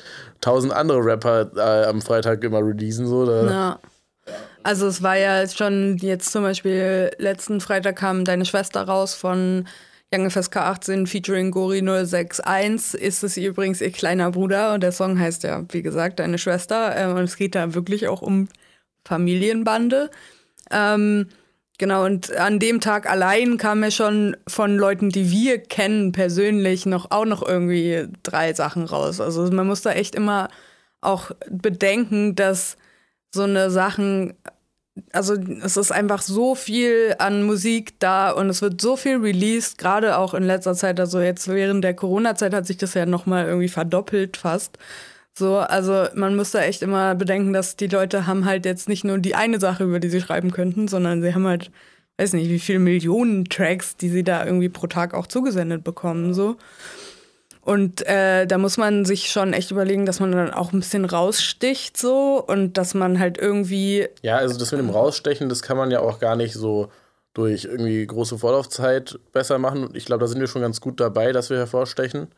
[0.41, 3.07] tausend andere Rapper äh, am Freitag immer releasen.
[3.07, 3.79] So, ja.
[4.63, 9.65] Also es war ja schon jetzt zum Beispiel letzten Freitag kam deine Schwester raus von
[10.13, 15.19] Young FSK 18 featuring Gori 061 ist es übrigens ihr kleiner Bruder und der Song
[15.19, 18.47] heißt ja, wie gesagt, deine Schwester äh, und es geht da wirklich auch um
[19.05, 20.09] Familienbande.
[20.71, 21.27] Ähm,
[21.79, 26.87] Genau, und an dem Tag allein kam mir schon von Leuten, die wir kennen, persönlich
[26.87, 29.21] noch auch noch irgendwie drei Sachen raus.
[29.21, 30.49] Also man muss da echt immer
[31.01, 32.77] auch bedenken, dass
[33.31, 34.33] so eine Sachen,
[35.11, 39.77] also es ist einfach so viel an Musik da und es wird so viel released,
[39.77, 43.45] gerade auch in letzter Zeit, also jetzt während der Corona-Zeit hat sich das ja nochmal
[43.45, 44.79] irgendwie verdoppelt fast.
[45.37, 49.03] So, also man muss da echt immer bedenken, dass die Leute haben halt jetzt nicht
[49.03, 51.69] nur die eine Sache, über die sie schreiben könnten, sondern sie haben halt,
[52.17, 56.33] weiß nicht, wie viele Millionen Tracks, die sie da irgendwie pro Tag auch zugesendet bekommen,
[56.33, 56.55] so.
[57.61, 61.05] Und äh, da muss man sich schon echt überlegen, dass man dann auch ein bisschen
[61.05, 64.07] raussticht so und dass man halt irgendwie.
[64.23, 66.89] Ja, also das mit dem Rausstechen, das kann man ja auch gar nicht so
[67.35, 69.89] durch irgendwie große Vorlaufzeit besser machen.
[69.93, 72.29] Ich glaube, da sind wir schon ganz gut dabei, dass wir hervorstechen.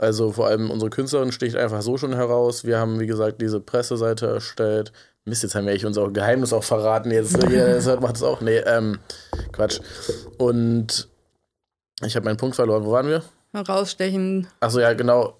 [0.00, 2.64] Also vor allem unsere Künstlerin sticht einfach so schon heraus.
[2.64, 4.92] Wir haben, wie gesagt, diese Presseseite erstellt.
[5.26, 7.10] Mist, jetzt haben wir echt unser Geheimnis auch verraten.
[7.10, 8.40] Jetzt jeder macht es auch.
[8.40, 8.98] Nee, ähm,
[9.52, 9.80] Quatsch.
[10.38, 11.10] Und
[12.02, 12.86] ich habe meinen Punkt verloren.
[12.86, 13.22] Wo waren wir?
[13.54, 14.46] Rausstechen.
[14.60, 15.36] Achso, ja, genau.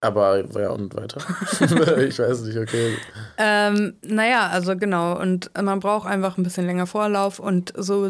[0.00, 1.20] Aber ja, und weiter.
[2.00, 2.96] ich weiß nicht, okay.
[3.36, 5.16] Ähm, naja, also genau.
[5.20, 8.08] Und man braucht einfach ein bisschen länger Vorlauf und so,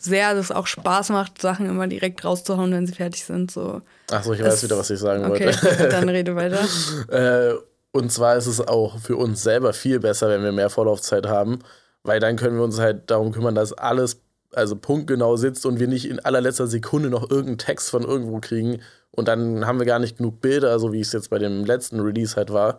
[0.00, 3.50] sehr das auch Spaß macht, Sachen immer direkt rauszuhauen, wenn sie fertig sind.
[3.50, 3.82] So.
[4.10, 5.88] Achso, ich weiß wieder, was ich sagen okay, wollte.
[5.88, 6.60] dann rede weiter.
[7.08, 7.54] äh,
[7.92, 11.60] und zwar ist es auch für uns selber viel besser, wenn wir mehr Vorlaufzeit haben,
[12.04, 14.20] weil dann können wir uns halt darum kümmern, dass alles
[14.54, 18.80] also punktgenau sitzt und wir nicht in allerletzter Sekunde noch irgendeinen Text von irgendwo kriegen
[19.10, 22.00] und dann haben wir gar nicht genug Bilder, so wie es jetzt bei dem letzten
[22.00, 22.78] Release halt war,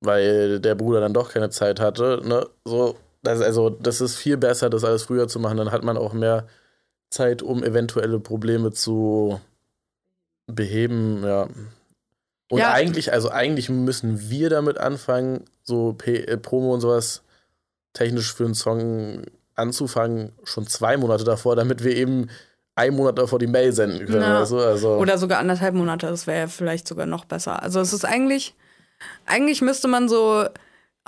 [0.00, 2.22] weil der Bruder dann doch keine Zeit hatte.
[2.24, 2.46] Ne?
[2.64, 5.56] So, das, also, das ist viel besser, das alles früher zu machen.
[5.56, 6.46] Dann hat man auch mehr
[7.10, 9.40] Zeit, um eventuelle Probleme zu
[10.46, 11.48] beheben, ja.
[12.50, 12.72] Und ja.
[12.72, 17.22] eigentlich, also eigentlich müssen wir damit anfangen, so P äh, Promo und sowas
[17.92, 19.22] technisch für einen Song
[19.54, 22.30] anzufangen, schon zwei Monate davor, damit wir eben
[22.74, 24.22] einen Monat davor die Mail senden können.
[24.22, 24.36] Ja.
[24.36, 24.58] Oder, so.
[24.60, 27.62] also oder sogar anderthalb Monate, das wäre ja vielleicht sogar noch besser.
[27.62, 28.54] Also es ist eigentlich
[29.26, 30.46] Eigentlich müsste man so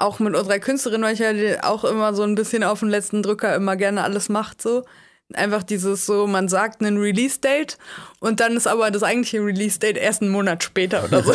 [0.01, 3.23] auch mit unserer Künstlerin, weil ich ja auch immer so ein bisschen auf den letzten
[3.23, 4.85] Drücker immer gerne alles macht, so.
[5.33, 7.79] Einfach dieses so, man sagt einen Release-Date
[8.19, 11.33] und dann ist aber das eigentliche Release-Date erst einen Monat später oder so.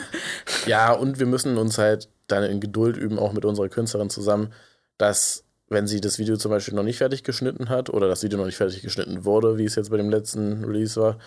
[0.66, 4.52] ja, und wir müssen uns halt dann in Geduld üben, auch mit unserer Künstlerin zusammen,
[4.98, 8.38] dass wenn sie das Video zum Beispiel noch nicht fertig geschnitten hat oder das Video
[8.38, 11.18] noch nicht fertig geschnitten wurde, wie es jetzt bei dem letzten Release war,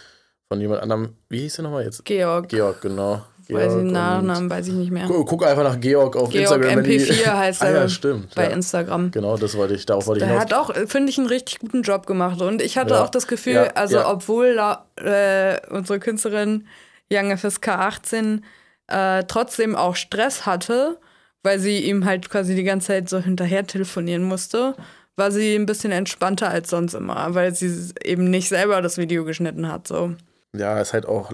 [0.48, 2.06] von jemand anderem, wie hieß der nochmal jetzt?
[2.06, 2.50] Georg.
[2.50, 3.26] Georg, genau.
[3.50, 5.06] Weiß ich den Nachnamen, weiß ich nicht mehr.
[5.08, 6.80] Guck einfach nach Georg auf Georg Instagram.
[6.80, 8.50] MP4 heißt er ah, ja, stimmt, bei ja.
[8.50, 9.12] Instagram.
[9.12, 11.84] Genau, das wollte ich, darauf wollte ich Der hat auch, finde ich, einen richtig guten
[11.84, 12.42] Job gemacht.
[12.42, 13.04] Und ich hatte ja.
[13.04, 14.58] auch das Gefühl, ja, also obwohl
[14.98, 16.68] äh, unsere Künstlerin
[17.12, 18.44] Young FSK 18
[18.88, 20.98] äh, trotzdem auch Stress hatte,
[21.44, 24.76] weil sie ihm halt quasi die ganze Zeit so hinterher telefonieren musste,
[25.16, 29.24] war sie ein bisschen entspannter als sonst immer, weil sie eben nicht selber das Video
[29.24, 29.88] geschnitten hat.
[29.88, 30.14] So.
[30.56, 31.32] Ja, ist halt auch,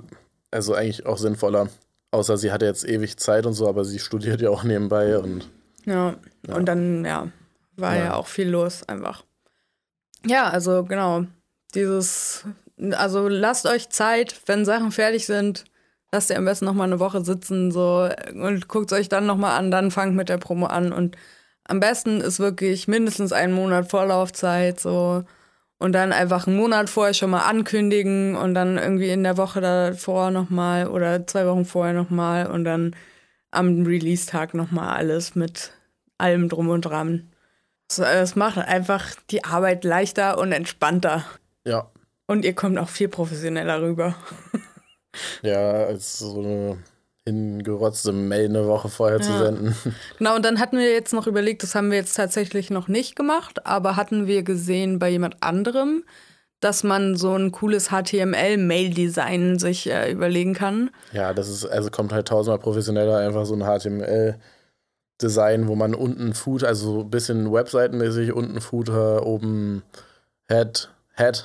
[0.52, 1.70] also eigentlich auch sinnvoller.
[2.12, 5.50] Außer sie hatte jetzt ewig Zeit und so, aber sie studiert ja auch nebenbei und.
[5.86, 6.16] Ja,
[6.48, 6.56] ja.
[6.56, 7.32] und dann, ja,
[7.78, 8.04] war ja.
[8.04, 9.24] ja auch viel los einfach.
[10.26, 11.26] Ja, also genau.
[11.74, 12.46] Dieses,
[12.92, 15.64] also lasst euch Zeit, wenn Sachen fertig sind,
[16.12, 19.38] lasst ihr am besten noch mal eine Woche sitzen so und guckt euch dann noch
[19.38, 21.16] mal an, dann fangt mit der Promo an und
[21.64, 25.24] am besten ist wirklich mindestens einen Monat Vorlaufzeit so
[25.82, 29.62] und dann einfach einen Monat vorher schon mal ankündigen und dann irgendwie in der Woche
[29.62, 32.96] davor nochmal oder zwei Wochen vorher nochmal und dann
[33.50, 35.72] am Release-Tag nochmal alles mit
[36.20, 37.32] allem drum und dran.
[37.88, 41.26] Es macht einfach die Arbeit leichter und entspannter.
[41.66, 41.90] Ja.
[42.28, 44.14] Und ihr kommt auch viel professioneller rüber.
[45.42, 46.78] ja, als so eine
[47.26, 49.24] hingerotzte Mail eine Woche vorher ja.
[49.24, 49.76] zu senden.
[50.18, 53.16] Genau, und dann hatten wir jetzt noch überlegt, das haben wir jetzt tatsächlich noch nicht
[53.16, 56.04] gemacht, aber hatten wir gesehen bei jemand anderem,
[56.62, 60.92] dass man so ein cooles HTML-Mail-Design sich äh, überlegen kann.
[61.12, 66.34] Ja, das ist, also kommt halt tausendmal professioneller, einfach so ein HTML-Design, wo man unten
[66.34, 69.82] Footer, also ein bisschen webseitenmäßig, unten Footer, oben
[70.48, 71.44] Head, Head,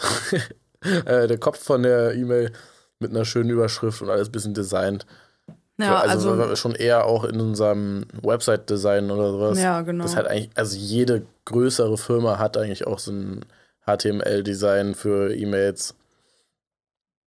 [1.06, 2.52] äh, der Kopf von der E-Mail
[2.98, 5.06] mit einer schönen Überschrift und alles ein bisschen designt.
[5.78, 9.60] Ja, also, also schon eher auch in unserem Website-Design oder sowas.
[9.60, 10.04] Ja, genau.
[10.04, 13.44] Das hat eigentlich, also jede größere Firma hat eigentlich auch so ein
[13.86, 15.94] HTML-Design für E-Mails.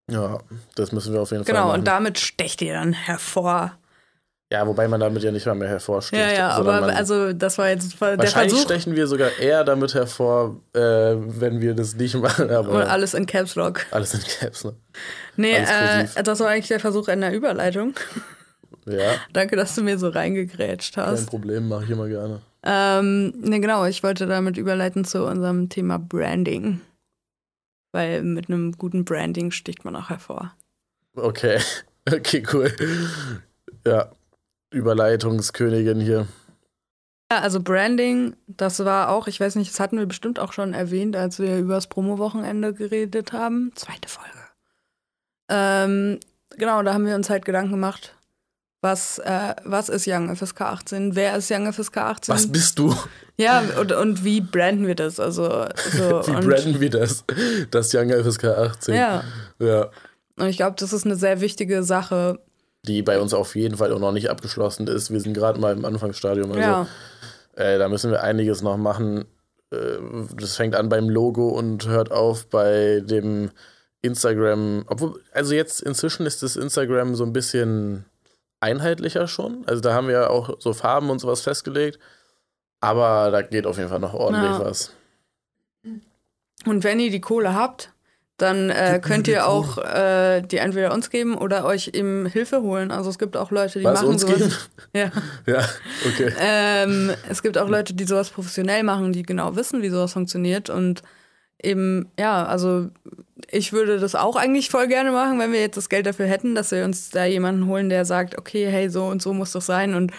[0.09, 0.39] Ja,
[0.75, 1.65] das müssen wir auf jeden genau, Fall.
[1.67, 3.77] Genau, und damit stecht ihr dann hervor.
[4.51, 6.19] Ja, wobei man damit ja nicht mal mehr hervorsticht.
[6.19, 8.65] Ja, ja, aber also das war jetzt der Wahrscheinlich Versuch.
[8.65, 12.49] stechen wir sogar eher damit hervor, äh, wenn wir das nicht machen.
[12.49, 13.85] Aber und alles in Caps Lock.
[13.91, 14.75] Alles in Caps Lock.
[15.35, 17.93] Nee, äh, das war eigentlich der Versuch einer Überleitung.
[18.85, 19.15] Ja.
[19.33, 21.19] Danke, dass du mir so reingegrätscht hast.
[21.19, 22.41] Kein Problem, mache ich immer gerne.
[22.63, 26.81] Ähm, ne, genau, ich wollte damit überleiten zu unserem Thema Branding.
[27.91, 30.53] Weil mit einem guten Branding sticht man auch hervor.
[31.15, 31.59] Okay,
[32.11, 32.71] okay, cool.
[33.85, 34.11] Ja,
[34.71, 36.27] Überleitungskönigin hier.
[37.31, 40.73] Ja, also Branding, das war auch, ich weiß nicht, das hatten wir bestimmt auch schon
[40.73, 43.71] erwähnt, als wir über das Promo-Wochenende geredet haben.
[43.75, 44.39] Zweite Folge.
[45.47, 46.19] Ähm,
[46.57, 48.15] genau, da haben wir uns halt Gedanken gemacht,
[48.81, 51.15] was, äh, was ist Young FSK 18?
[51.15, 52.33] Wer ist Young FSK 18?
[52.33, 52.95] Was bist du?
[53.37, 55.19] Ja, und, und wie branden wir das?
[55.19, 57.25] Also, so, wie branden wir das?
[57.71, 58.95] Das Young FSK 18.
[58.95, 59.23] Ja.
[59.59, 59.89] ja.
[60.37, 62.39] Und ich glaube, das ist eine sehr wichtige Sache.
[62.85, 65.11] Die bei uns auf jeden Fall auch noch nicht abgeschlossen ist.
[65.11, 66.49] Wir sind gerade mal im Anfangsstadium.
[66.51, 66.87] Also, ja.
[67.55, 69.25] Äh, da müssen wir einiges noch machen.
[69.71, 69.97] Äh,
[70.37, 73.51] das fängt an beim Logo und hört auf bei dem
[74.01, 74.85] Instagram.
[74.87, 78.05] Obwohl, also jetzt inzwischen ist das Instagram so ein bisschen
[78.59, 79.63] einheitlicher schon.
[79.67, 81.99] Also da haben wir ja auch so Farben und sowas festgelegt.
[82.81, 84.59] Aber da geht auf jeden Fall noch ordentlich ja.
[84.59, 84.93] was.
[86.65, 87.91] Und wenn ihr die Kohle habt,
[88.37, 92.89] dann äh, könnt ihr auch äh, die entweder uns geben oder euch eben Hilfe holen.
[92.91, 94.37] Also es gibt auch Leute, die was, machen uns sowas.
[94.37, 94.53] Geben?
[94.93, 95.11] Ja.
[95.45, 95.69] ja,
[96.07, 96.33] okay.
[96.39, 100.69] Ähm, es gibt auch Leute, die sowas professionell machen, die genau wissen, wie sowas funktioniert
[100.69, 101.03] und
[101.61, 102.89] eben, ja, also
[103.51, 106.55] ich würde das auch eigentlich voll gerne machen, wenn wir jetzt das Geld dafür hätten,
[106.55, 109.65] dass wir uns da jemanden holen, der sagt, okay, hey, so und so muss das
[109.65, 110.11] sein und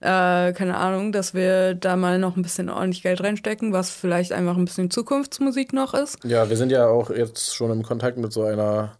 [0.00, 4.32] äh, keine Ahnung, dass wir da mal noch ein bisschen ordentlich Geld reinstecken, was vielleicht
[4.32, 6.18] einfach ein bisschen Zukunftsmusik noch ist.
[6.24, 8.98] Ja, wir sind ja auch jetzt schon im Kontakt mit so einer,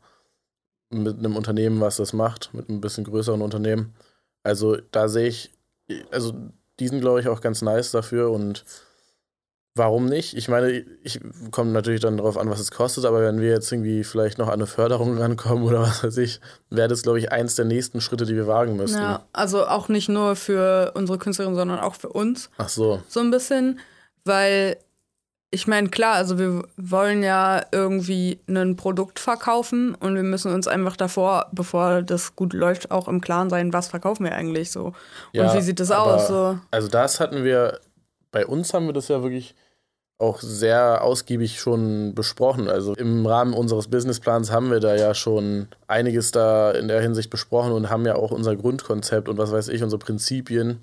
[0.91, 3.95] mit einem Unternehmen, was das macht, mit einem bisschen größeren Unternehmen.
[4.43, 5.53] Also da sehe ich,
[6.11, 6.33] also
[6.81, 8.65] die sind, glaube ich, auch ganz nice dafür und
[9.77, 10.35] Warum nicht?
[10.35, 13.71] Ich meine, ich komme natürlich dann darauf an, was es kostet, aber wenn wir jetzt
[13.71, 17.31] irgendwie vielleicht noch an eine Förderung rankommen oder was weiß ich, wäre das, glaube ich,
[17.31, 18.99] eins der nächsten Schritte, die wir wagen müssten.
[18.99, 22.49] Ja, also auch nicht nur für unsere Künstlerin, sondern auch für uns.
[22.57, 23.03] Ach so.
[23.07, 23.79] So ein bisschen,
[24.25, 24.79] weil
[25.51, 30.67] ich meine, klar, also wir wollen ja irgendwie ein Produkt verkaufen und wir müssen uns
[30.67, 34.95] einfach davor, bevor das gut läuft, auch im Klaren sein, was verkaufen wir eigentlich so.
[35.33, 36.29] Ja, und wie sieht das aus?
[36.29, 36.59] So?
[36.71, 37.79] Also das hatten wir,
[38.33, 39.55] bei uns haben wir das ja wirklich
[40.19, 42.69] auch sehr ausgiebig schon besprochen.
[42.69, 47.29] Also im Rahmen unseres Businessplans haben wir da ja schon einiges da in der Hinsicht
[47.29, 50.81] besprochen und haben ja auch unser Grundkonzept und was weiß ich, unsere Prinzipien.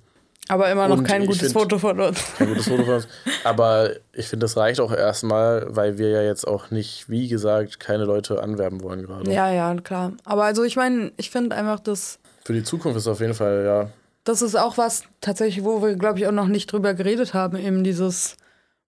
[0.50, 2.22] Aber immer noch und kein gutes find, Foto von uns.
[2.38, 3.08] Kein gutes Foto von uns.
[3.43, 7.80] Aber ich finde, das reicht auch erstmal, weil wir ja jetzt auch nicht, wie gesagt,
[7.80, 9.32] keine Leute anwerben wollen gerade.
[9.32, 10.12] Ja, ja, klar.
[10.26, 12.19] Aber also ich meine, ich finde einfach, dass.
[12.43, 13.89] Für die Zukunft ist auf jeden Fall, ja.
[14.26, 17.58] Das ist auch was tatsächlich, wo wir, glaube ich, auch noch nicht drüber geredet haben,
[17.58, 18.36] eben dieses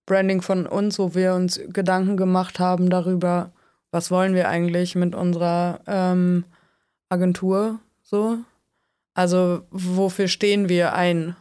[0.06, 3.52] Branding von uns, wo wir uns Gedanken gemacht haben darüber,
[3.92, 6.46] was wollen wir eigentlich mit unserer ähm,
[7.10, 8.38] Agentur so.
[9.14, 11.36] Also wofür stehen wir ein?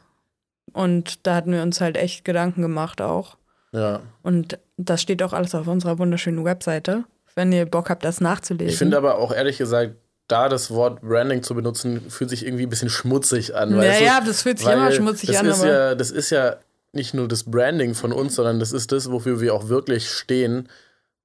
[0.72, 3.36] Und da hatten wir uns halt echt Gedanken gemacht auch.
[3.72, 4.00] Ja.
[4.22, 8.72] Und das steht auch alles auf unserer wunderschönen Webseite, wenn ihr Bock habt, das nachzulesen.
[8.72, 9.96] Ich finde aber auch ehrlich gesagt,
[10.28, 13.76] da das Wort Branding zu benutzen, fühlt sich irgendwie ein bisschen schmutzig an.
[13.76, 15.46] Ja, ja, das fühlt sich immer schmutzig das an.
[15.46, 16.56] Ist ja, das ist ja
[16.94, 20.68] nicht nur das Branding von uns, sondern das ist das, wofür wir auch wirklich stehen.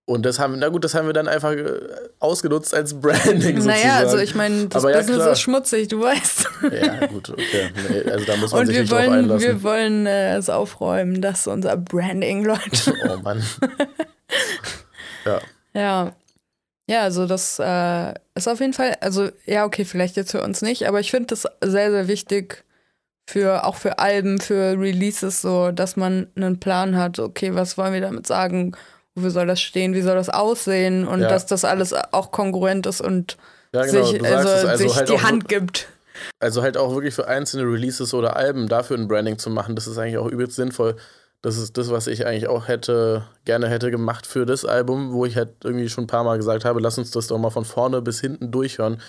[0.09, 1.71] Und das haben, na gut, das haben wir dann einfach äh,
[2.17, 3.57] ausgenutzt als Branding.
[3.57, 3.65] Sozusagen.
[3.67, 6.49] Naja, also ich meine, das Aber Business ja, ist schmutzig, du weißt.
[6.71, 7.69] Ja, gut, okay.
[7.87, 9.47] Nee, also da muss man Und sich wir nicht wollen, drauf einlassen.
[9.47, 12.93] Wir wollen äh, es aufräumen, dass unser Branding, Leute.
[13.07, 13.43] Oh Mann.
[15.25, 15.41] ja.
[15.75, 16.15] Ja.
[16.89, 20.63] Ja, also das äh, ist auf jeden Fall, also ja, okay, vielleicht jetzt für uns
[20.63, 22.63] nicht, aber ich finde das sehr, sehr wichtig,
[23.29, 27.93] für auch für Alben, für Releases so, dass man einen Plan hat, okay, was wollen
[27.93, 28.75] wir damit sagen,
[29.13, 31.29] wofür soll das stehen, wie soll das aussehen und ja.
[31.29, 33.37] dass das alles auch kongruent ist und
[33.71, 34.03] ja, genau.
[34.03, 35.87] sich, also, also sich halt die Hand gibt.
[36.39, 39.85] Also halt auch wirklich für einzelne Releases oder Alben dafür ein Branding zu machen, das
[39.85, 40.95] ist eigentlich auch übelst sinnvoll.
[41.41, 45.25] Das ist das, was ich eigentlich auch hätte, gerne hätte gemacht für das Album, wo
[45.25, 47.63] ich halt irgendwie schon ein paar Mal gesagt habe, lass uns das doch mal von
[47.63, 48.99] vorne bis hinten durchhören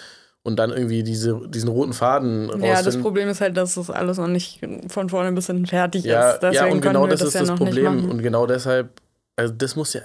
[0.42, 2.68] und dann irgendwie diese, diesen roten Faden rausfinden.
[2.68, 6.04] Ja, das Problem ist halt, dass das alles noch nicht von vorne bis hinten fertig
[6.04, 6.40] ja, ist.
[6.40, 8.10] Deswegen ja, und genau das, das, ist ja das Problem.
[8.10, 9.00] Und genau deshalb,
[9.36, 10.00] also das muss ja,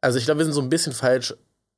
[0.00, 1.34] also ich glaube, wir sind so ein bisschen falsch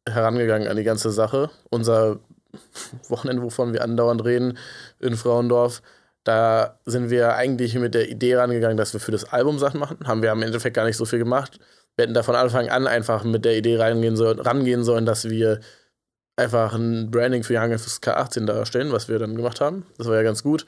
[0.09, 1.51] herangegangen an die ganze Sache.
[1.71, 2.21] Unser
[3.09, 4.59] Wochenende, wovon wir andauernd reden,
[5.01, 5.83] in Frauendorf,
[6.25, 9.99] da sind wir eigentlich mit der Idee rangegangen, dass wir für das Album Sachen machen.
[10.05, 11.59] Haben wir im Endeffekt gar nicht so viel gemacht.
[11.97, 15.29] Wir hätten da von Anfang an einfach mit der Idee rangehen sollen, rangehen sollen dass
[15.29, 15.61] wir
[16.37, 19.87] einfach ein Branding für Young FSK 18 darstellen, was wir dann gemacht haben.
[19.99, 20.67] Das war ja ganz gut.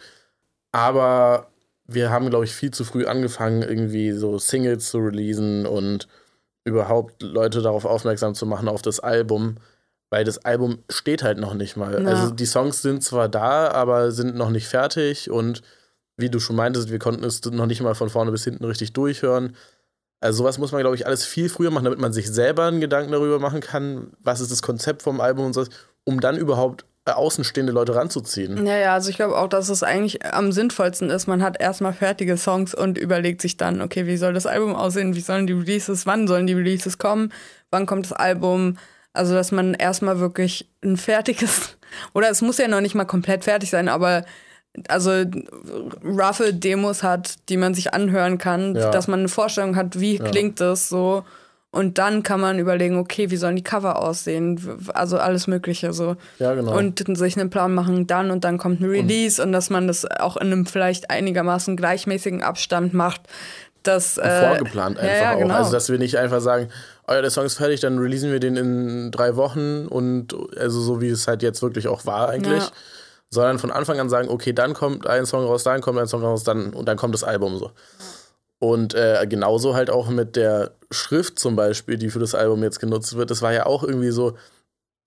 [0.72, 1.48] Aber
[1.86, 6.08] wir haben, glaube ich, viel zu früh angefangen, irgendwie so Singles zu releasen und
[6.64, 9.56] überhaupt Leute darauf aufmerksam zu machen, auf das Album,
[10.10, 12.02] weil das Album steht halt noch nicht mal.
[12.02, 12.08] Ja.
[12.08, 15.62] Also die Songs sind zwar da, aber sind noch nicht fertig und
[16.16, 18.92] wie du schon meintest, wir konnten es noch nicht mal von vorne bis hinten richtig
[18.92, 19.56] durchhören.
[20.20, 22.80] Also sowas muss man, glaube ich, alles viel früher machen, damit man sich selber einen
[22.80, 25.64] Gedanken darüber machen kann, was ist das Konzept vom Album und so,
[26.04, 28.66] um dann überhaupt äh, außenstehende Leute ranzuziehen.
[28.66, 31.92] Ja, ja, also ich glaube auch, dass es eigentlich am sinnvollsten ist, man hat erstmal
[31.92, 35.52] fertige Songs und überlegt sich dann, okay, wie soll das Album aussehen, wie sollen die
[35.52, 37.30] Releases, wann sollen die Releases kommen,
[37.70, 38.78] wann kommt das Album,
[39.12, 41.76] also dass man erstmal wirklich ein fertiges,
[42.14, 44.24] oder es muss ja noch nicht mal komplett fertig sein, aber
[44.88, 45.24] also
[46.04, 48.90] roughe Demos hat, die man sich anhören kann, ja.
[48.90, 50.24] dass man eine Vorstellung hat, wie ja.
[50.24, 51.24] klingt das so.
[51.70, 54.60] Und dann kann man überlegen, okay, wie sollen die Cover aussehen?
[54.94, 56.16] Also alles Mögliche so.
[56.38, 56.76] Ja, genau.
[56.76, 59.88] Und sich einen Plan machen, dann und dann kommt ein Release und, und dass man
[59.88, 63.22] das auch in einem vielleicht einigermaßen gleichmäßigen Abstand macht.
[63.82, 65.54] Das, äh, vorgeplant einfach ja, genau.
[65.54, 65.58] auch.
[65.58, 66.68] Also, dass wir nicht einfach sagen,
[67.08, 70.80] oh ja, der Song ist fertig, dann releasen wir den in drei Wochen und also
[70.80, 72.62] so wie es halt jetzt wirklich auch war eigentlich.
[72.62, 72.70] Ja
[73.34, 76.22] sondern von Anfang an sagen, okay, dann kommt ein Song raus, dann kommt ein Song
[76.22, 77.70] raus, dann und dann kommt das Album so.
[78.58, 82.80] Und äh, genauso halt auch mit der Schrift zum Beispiel, die für das Album jetzt
[82.80, 83.30] genutzt wird.
[83.30, 84.36] Das war ja auch irgendwie so,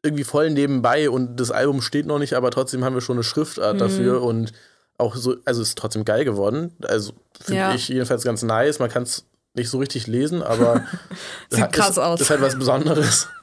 [0.04, 3.24] irgendwie voll nebenbei und das Album steht noch nicht, aber trotzdem haben wir schon eine
[3.24, 3.80] Schriftart mhm.
[3.80, 4.54] dafür und
[4.98, 6.76] auch so, also ist trotzdem geil geworden.
[6.84, 7.74] Also finde ja.
[7.74, 8.80] ich jedenfalls ganz nice.
[8.80, 10.84] Man kann es nicht so richtig lesen, aber
[11.50, 12.22] sieht krass ist, aus.
[12.22, 13.28] Ist halt was Besonderes.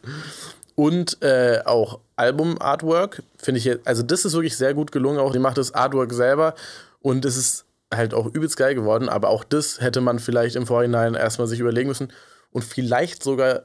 [0.76, 5.18] Und äh, auch Album-Artwork, finde ich, also das ist wirklich sehr gut gelungen.
[5.18, 6.54] Auch die macht das Artwork selber
[7.00, 9.08] und es ist halt auch übelst geil geworden.
[9.08, 12.12] Aber auch das hätte man vielleicht im Vorhinein erstmal sich überlegen müssen
[12.50, 13.62] und vielleicht sogar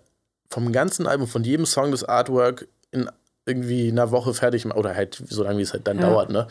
[0.50, 3.10] vom ganzen Album, von jedem Song das Artwork in
[3.46, 6.10] irgendwie einer Woche fertig machen oder halt so lange wie es halt dann ja.
[6.10, 6.48] dauert, ne?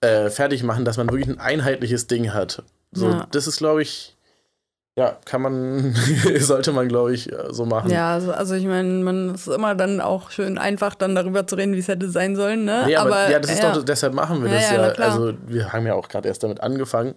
[0.00, 2.64] Äh, fertig machen, dass man wirklich ein einheitliches Ding hat.
[2.90, 3.28] So, ja.
[3.30, 4.16] das ist, glaube ich,
[4.96, 5.94] ja, kann man,
[6.38, 7.90] sollte man, glaube ich, so machen.
[7.90, 11.54] Ja, also, also ich meine, man ist immer dann auch schön einfach, dann darüber zu
[11.54, 12.84] reden, wie es hätte sein sollen, ne?
[12.86, 13.72] Nee, aber, aber ja, das ist ja.
[13.72, 14.88] doch, deshalb machen wir das ja.
[14.88, 14.92] ja.
[14.92, 17.14] Also wir haben ja auch gerade erst damit angefangen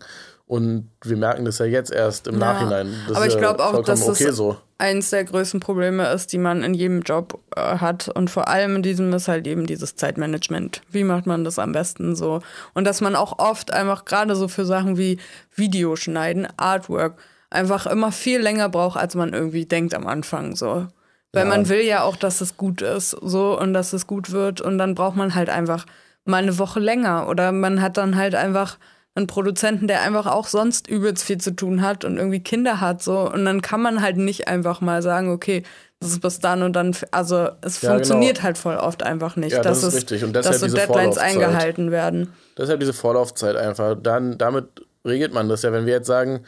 [0.47, 2.93] Und wir merken das ja jetzt erst im ja, Nachhinein.
[3.07, 4.57] Das aber ich glaube auch, dass okay das so.
[4.77, 8.09] eins der größten Probleme ist, die man in jedem Job äh, hat.
[8.09, 10.81] Und vor allem in diesem ist halt eben dieses Zeitmanagement.
[10.91, 12.41] Wie macht man das am besten so?
[12.75, 15.19] Und dass man auch oft einfach gerade so für Sachen wie
[15.55, 17.17] Videoschneiden, Artwork,
[17.49, 20.87] einfach immer viel länger braucht, als man irgendwie denkt am Anfang so.
[21.33, 21.49] Weil ja.
[21.49, 24.61] man will ja auch, dass es gut ist, so und dass es gut wird.
[24.61, 25.85] Und dann braucht man halt einfach
[26.23, 27.27] mal eine Woche länger.
[27.27, 28.77] Oder man hat dann halt einfach
[29.15, 33.01] einen Produzenten, der einfach auch sonst übelst viel zu tun hat und irgendwie Kinder hat,
[33.01, 33.31] so.
[33.31, 35.63] Und dann kann man halt nicht einfach mal sagen, okay,
[35.99, 38.43] das ist bis dann und dann, also es ja, funktioniert genau.
[38.43, 39.93] halt voll oft einfach nicht, ja, dass, das.
[39.93, 42.33] Und dass so Deadlines eingehalten werden.
[42.57, 43.95] Deshalb diese Vorlaufzeit einfach.
[44.01, 44.65] Dann, damit
[45.05, 46.41] regelt man das ja, wenn wir jetzt sagen,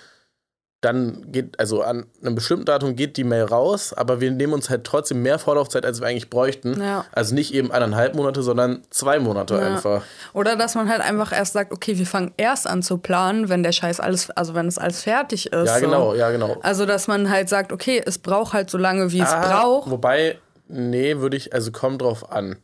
[0.82, 4.70] dann geht, also an einem bestimmten Datum geht die Mail raus, aber wir nehmen uns
[4.70, 6.80] halt trotzdem mehr Vorlaufzeit, als wir eigentlich bräuchten.
[6.80, 7.06] Ja.
[7.12, 9.62] Also nicht eben eineinhalb Monate, sondern zwei Monate ja.
[9.62, 10.04] einfach.
[10.34, 13.63] Oder dass man halt einfach erst sagt, okay, wir fangen erst an zu planen, wenn
[13.63, 15.68] der Scheiß alles, also wenn es alles fertig ist.
[15.68, 16.16] Ja, genau, so.
[16.16, 16.58] ja, genau.
[16.62, 19.90] Also, dass man halt sagt, okay, es braucht halt so lange, wie ah, es braucht.
[19.90, 20.38] Wobei,
[20.68, 22.58] nee, würde ich, also kommt drauf an.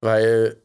[0.00, 0.62] Weil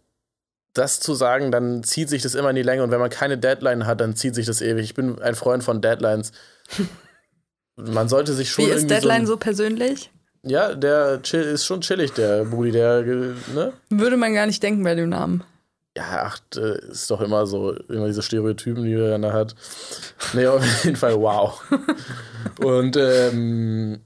[0.78, 3.38] das zu sagen, dann zieht sich das immer in die Länge und wenn man keine
[3.38, 4.84] Deadline hat, dann zieht sich das ewig.
[4.84, 6.32] Ich bin ein Freund von Deadlines.
[7.76, 8.66] Man sollte sich schon.
[8.66, 10.12] Wie ist Deadline so, so, persönlich?
[10.44, 13.74] Ja, der chill, ist schon chillig, der Budi, der, ne?
[13.90, 15.44] Würde man gar nicht denken bei dem Namen.
[15.96, 19.56] Ja, ach, äh, ist doch immer so, immer diese Stereotypen, die er da hat.
[20.34, 21.60] Nee, auf jeden Fall wow.
[22.64, 24.02] Und ähm,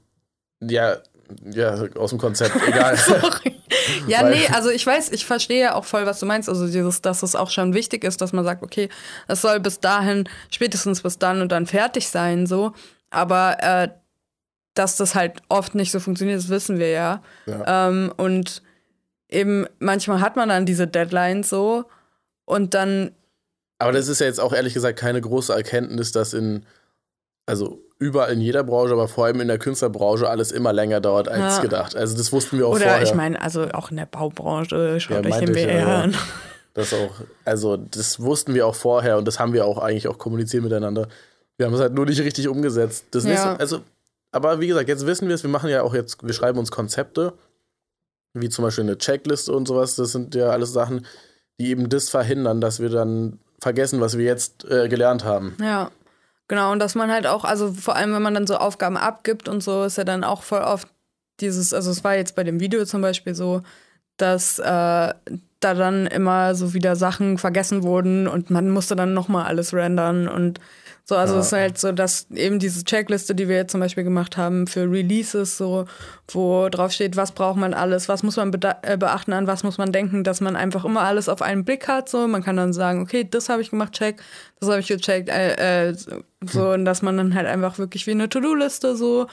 [0.60, 0.96] ja,
[1.44, 2.98] ja, aus dem Konzept, egal.
[4.06, 6.48] Ja, nee, also ich weiß, ich verstehe ja auch voll, was du meinst.
[6.48, 8.88] Also dieses, dass es auch schon wichtig ist, dass man sagt, okay,
[9.28, 12.72] es soll bis dahin, spätestens bis dann und dann fertig sein, so.
[13.10, 13.88] Aber äh,
[14.74, 17.22] dass das halt oft nicht so funktioniert, das wissen wir ja.
[17.46, 17.88] ja.
[17.88, 18.62] Ähm, und
[19.28, 21.84] eben manchmal hat man dann diese Deadlines so
[22.44, 23.12] und dann.
[23.78, 26.64] Aber das ist ja jetzt auch ehrlich gesagt keine große Erkenntnis, dass in,
[27.46, 31.28] also überall in jeder Branche, aber vor allem in der Künstlerbranche alles immer länger dauert
[31.28, 31.62] als ja.
[31.62, 31.96] gedacht.
[31.96, 33.02] Also das wussten wir auch Oder vorher.
[33.02, 36.14] ich meine, also auch in der Baubranche, schaut ja, euch den BR ja, an.
[36.74, 37.12] Das auch,
[37.44, 41.08] also das wussten wir auch vorher und das haben wir auch eigentlich auch kommuniziert miteinander.
[41.58, 43.04] Wir haben es halt nur nicht richtig umgesetzt.
[43.10, 43.80] Das nächste, also,
[44.32, 46.70] aber wie gesagt, jetzt wissen wir es, wir machen ja auch jetzt, wir schreiben uns
[46.70, 47.34] Konzepte,
[48.32, 49.96] wie zum Beispiel eine Checkliste und sowas.
[49.96, 51.06] Das sind ja alles Sachen,
[51.60, 55.56] die eben das verhindern, dass wir dann vergessen, was wir jetzt äh, gelernt haben.
[55.60, 55.90] Ja.
[56.48, 59.48] Genau, und dass man halt auch, also vor allem, wenn man dann so Aufgaben abgibt
[59.48, 60.88] und so, ist ja dann auch voll oft
[61.40, 63.62] dieses, also es war jetzt bei dem Video zum Beispiel so,
[64.16, 65.14] dass äh, da
[65.74, 70.60] dann immer so wieder Sachen vergessen wurden und man musste dann nochmal alles rendern und
[71.04, 71.40] so, also ja.
[71.40, 74.68] es ist halt so, dass eben diese Checkliste, die wir jetzt zum Beispiel gemacht haben
[74.68, 75.86] für Releases, so,
[76.28, 79.78] wo drauf steht, was braucht man alles, was muss man äh, beachten, an was muss
[79.78, 82.08] man denken, dass man einfach immer alles auf einen Blick hat.
[82.08, 84.22] So, man kann dann sagen, okay, das habe ich gemacht, check,
[84.60, 85.94] das habe ich gecheckt, äh, äh,
[86.44, 89.26] so, und dass man dann halt einfach wirklich wie eine To-Do-Liste so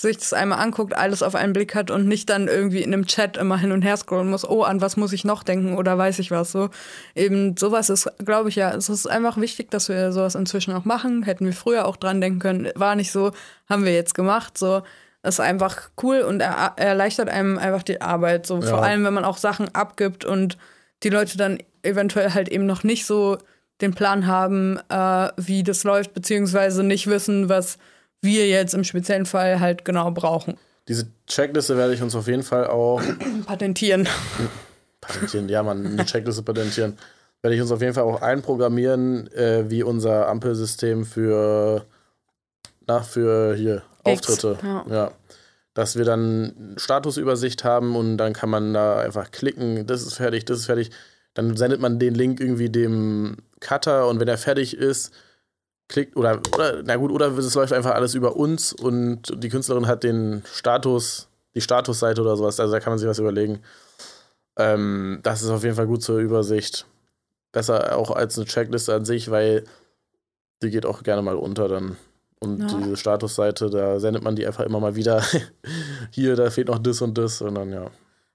[0.00, 3.06] sich das einmal anguckt, alles auf einen Blick hat und nicht dann irgendwie in einem
[3.06, 5.98] Chat immer hin und her scrollen muss, oh, an was muss ich noch denken oder
[5.98, 6.70] weiß ich was so.
[7.16, 10.84] Eben sowas ist, glaube ich, ja, es ist einfach wichtig, dass wir sowas inzwischen auch
[10.84, 11.24] machen.
[11.24, 13.32] Hätten wir früher auch dran denken können, war nicht so,
[13.68, 14.82] haben wir jetzt gemacht, so.
[15.24, 18.60] ist einfach cool und er, erleichtert einem einfach die Arbeit, so.
[18.60, 18.66] Ja.
[18.68, 20.58] Vor allem, wenn man auch Sachen abgibt und
[21.02, 23.38] die Leute dann eventuell halt eben noch nicht so
[23.80, 27.78] den Plan haben, äh, wie das läuft, beziehungsweise nicht wissen, was
[28.20, 30.58] wir jetzt im speziellen Fall halt genau brauchen.
[30.88, 33.02] Diese Checkliste werde ich uns auf jeden Fall auch
[33.46, 34.08] patentieren.
[35.00, 36.98] Patentieren, ja, man, eine Checkliste patentieren.
[37.42, 41.86] Werde ich uns auf jeden Fall auch einprogrammieren, äh, wie unser Ampelsystem für,
[42.86, 44.28] na, für hier Gigs.
[44.28, 44.58] Auftritte.
[44.62, 44.84] Ja.
[44.90, 45.12] ja.
[45.74, 50.44] Dass wir dann Statusübersicht haben und dann kann man da einfach klicken, das ist fertig,
[50.46, 50.90] das ist fertig.
[51.34, 55.12] Dann sendet man den Link irgendwie dem Cutter und wenn er fertig ist,
[55.88, 59.86] klickt oder, oder na gut, oder es läuft einfach alles über uns und die Künstlerin
[59.86, 63.60] hat den Status, die Statusseite oder sowas, also da kann man sich was überlegen.
[64.56, 66.86] Ähm, das ist auf jeden Fall gut zur Übersicht.
[67.52, 69.64] Besser auch als eine Checkliste an sich, weil
[70.62, 71.96] die geht auch gerne mal unter dann.
[72.40, 72.78] Und ja.
[72.78, 75.22] diese Statusseite, da sendet man die einfach immer mal wieder.
[76.10, 77.90] Hier, da fehlt noch das und das und dann ja.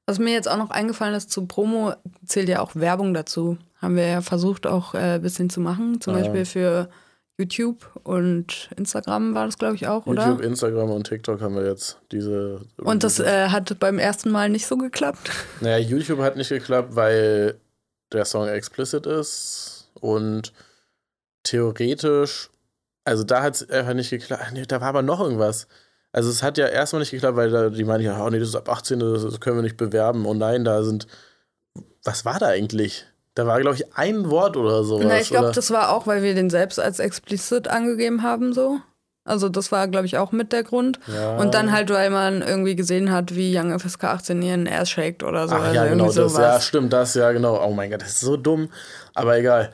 [0.06, 1.94] Was mir jetzt auch noch eingefallen ist, zu Promo
[2.26, 3.58] zählt ja auch Werbung dazu.
[3.76, 6.02] Haben wir ja versucht auch ein äh, bisschen zu machen.
[6.02, 6.20] Zum ja.
[6.20, 6.90] Beispiel für
[7.40, 10.28] YouTube und Instagram war das, glaube ich, auch, oder?
[10.28, 12.62] YouTube, Instagram und TikTok haben wir jetzt diese.
[12.78, 15.32] Und das äh, hat beim ersten Mal nicht so geklappt?
[15.62, 17.60] Naja, YouTube hat nicht geklappt, weil
[18.12, 20.54] der Song explicit ist und
[21.44, 22.50] theoretisch,
[23.06, 24.52] also da hat es einfach nicht geklappt.
[24.54, 25.68] Nee, da war aber noch irgendwas.
[26.12, 28.50] Also es hat ja erstmal nicht geklappt, weil da, die meinen ja, oh nee, das
[28.50, 30.26] ist ab 18, das können wir nicht bewerben.
[30.26, 31.08] Und nein, da sind.
[32.04, 33.06] Was war da eigentlich?
[33.36, 35.00] Da war, glaube ich, ein Wort oder so.
[35.02, 38.80] Na, ich glaube, das war auch, weil wir den selbst als explicit angegeben haben, so.
[39.26, 41.00] Also das war, glaube ich, auch mit der Grund.
[41.08, 41.38] Ja.
[41.38, 45.24] Und dann halt, weil man irgendwie gesehen hat, wie Young FSK 18 ihren Ass shakt
[45.24, 45.56] oder so.
[45.56, 47.64] Ach, also ja, genau, das, ja, stimmt, das, ja, genau.
[47.66, 48.70] Oh mein Gott, das ist so dumm.
[49.14, 49.72] Aber egal.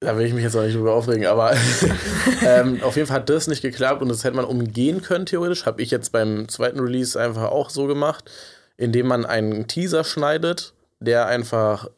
[0.00, 1.54] Da will ich mich jetzt auch nicht drüber aufregen, aber
[2.46, 5.66] ähm, auf jeden Fall hat das nicht geklappt und das hätte man umgehen können, theoretisch.
[5.66, 8.30] Habe ich jetzt beim zweiten Release einfach auch so gemacht,
[8.76, 11.88] indem man einen Teaser schneidet, der einfach,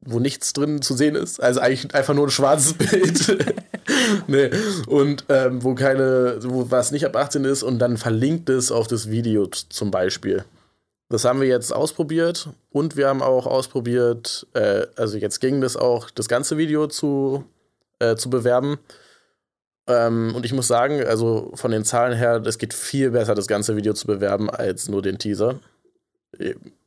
[0.00, 1.42] wo nichts drin zu sehen ist.
[1.42, 3.54] Also eigentlich einfach nur ein schwarzes Bild.
[4.26, 4.50] nee.
[4.86, 8.86] Und ähm, wo keine, wo was nicht ab 18 ist und dann verlinkt es auf
[8.86, 10.44] das Video zum Beispiel.
[11.10, 15.76] Das haben wir jetzt ausprobiert und wir haben auch ausprobiert, äh, also jetzt ging das
[15.76, 17.44] auch, das ganze Video zu,
[17.98, 18.78] äh, zu bewerben.
[19.86, 23.46] Ähm, und ich muss sagen, also von den Zahlen her, es geht viel besser, das
[23.46, 25.60] ganze Video zu bewerben, als nur den Teaser.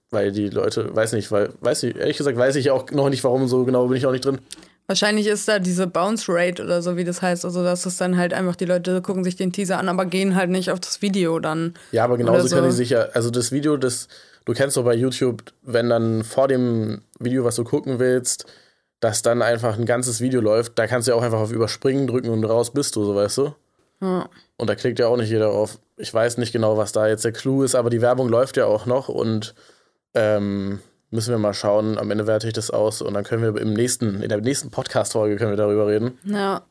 [0.09, 3.23] Weil die Leute, weiß nicht, weil, weiß ich, ehrlich gesagt, weiß ich auch noch nicht,
[3.23, 4.39] warum so genau bin ich auch nicht drin.
[4.87, 7.43] Wahrscheinlich ist da diese Bounce Rate oder so, wie das heißt.
[7.43, 10.35] Also, dass es dann halt einfach die Leute gucken sich den Teaser an, aber gehen
[10.35, 11.73] halt nicht auf das Video dann.
[11.91, 12.55] Ja, aber genauso so.
[12.55, 14.07] können die sich ja, also das Video, das,
[14.45, 18.45] du kennst doch bei YouTube, wenn dann vor dem Video, was du gucken willst,
[19.01, 22.07] dass dann einfach ein ganzes Video läuft, da kannst du ja auch einfach auf Überspringen
[22.07, 23.55] drücken und raus bist du, so weißt du?
[24.01, 24.29] Ja.
[24.55, 25.79] Und da klickt ja auch nicht jeder auf.
[25.97, 28.65] Ich weiß nicht genau, was da jetzt der Clou ist, aber die Werbung läuft ja
[28.65, 29.53] auch noch und
[30.13, 30.79] ähm,
[31.11, 31.97] müssen wir mal schauen.
[31.97, 34.71] Am Ende werte ich das aus und dann können wir im nächsten, in der nächsten
[34.71, 36.17] Podcast-Folge können wir darüber reden.
[36.23, 36.65] Ja.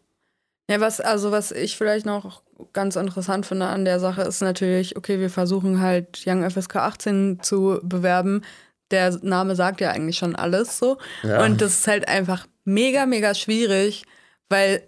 [0.68, 4.96] Ja, was, also was ich vielleicht noch ganz interessant finde an der Sache ist natürlich,
[4.96, 8.42] okay, wir versuchen halt Young FSK 18 zu bewerben.
[8.90, 10.98] Der Name sagt ja eigentlich schon alles so.
[11.22, 11.44] Ja.
[11.44, 14.06] Und das ist halt einfach mega, mega schwierig,
[14.48, 14.82] weil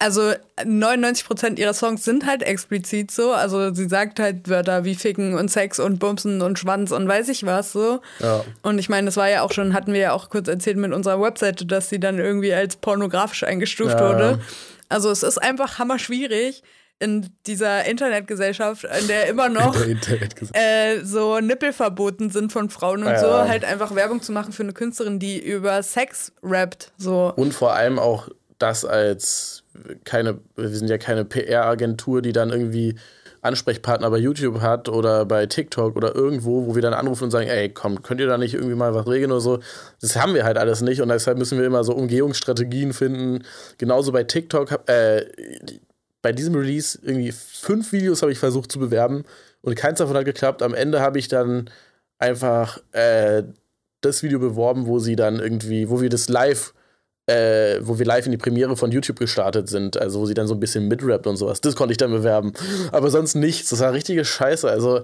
[0.00, 0.32] also
[0.64, 3.32] 99 Prozent ihrer Songs sind halt explizit so.
[3.32, 7.28] Also sie sagt halt Wörter wie Ficken und Sex und Bumsen und Schwanz und weiß
[7.28, 8.00] ich was so.
[8.18, 8.42] Ja.
[8.62, 10.92] Und ich meine, das war ja auch schon, hatten wir ja auch kurz erzählt mit
[10.92, 14.08] unserer Webseite, dass sie dann irgendwie als pornografisch eingestuft ja.
[14.08, 14.40] wurde.
[14.88, 16.62] Also es ist einfach hammer schwierig
[16.98, 19.76] in dieser Internetgesellschaft, in der immer noch
[20.52, 23.20] äh, so Nippel verboten sind von Frauen und ja.
[23.20, 26.92] so, halt einfach Werbung zu machen für eine Künstlerin, die über Sex rappt.
[26.96, 27.32] So.
[27.36, 28.28] Und vor allem auch
[28.58, 29.64] das als
[30.04, 32.96] keine, wir sind ja keine PR-Agentur, die dann irgendwie
[33.42, 37.48] Ansprechpartner bei YouTube hat oder bei TikTok oder irgendwo, wo wir dann anrufen und sagen,
[37.48, 39.60] ey, komm, könnt ihr da nicht irgendwie mal was regeln oder so?
[40.00, 43.44] Das haben wir halt alles nicht und deshalb müssen wir immer so Umgehungsstrategien finden.
[43.78, 45.24] Genauso bei TikTok, äh,
[46.22, 49.24] bei diesem Release irgendwie fünf Videos habe ich versucht zu bewerben
[49.62, 50.62] und keins davon hat geklappt.
[50.62, 51.70] Am Ende habe ich dann
[52.18, 53.42] einfach äh,
[54.02, 56.74] das Video beworben, wo sie dann irgendwie, wo wir das live
[57.30, 60.48] äh, wo wir live in die Premiere von YouTube gestartet sind, also wo sie dann
[60.48, 61.60] so ein bisschen mitrappt und sowas.
[61.60, 62.52] Das konnte ich dann bewerben.
[62.90, 63.70] Aber sonst nichts.
[63.70, 64.68] Das war richtige Scheiße.
[64.68, 65.02] Also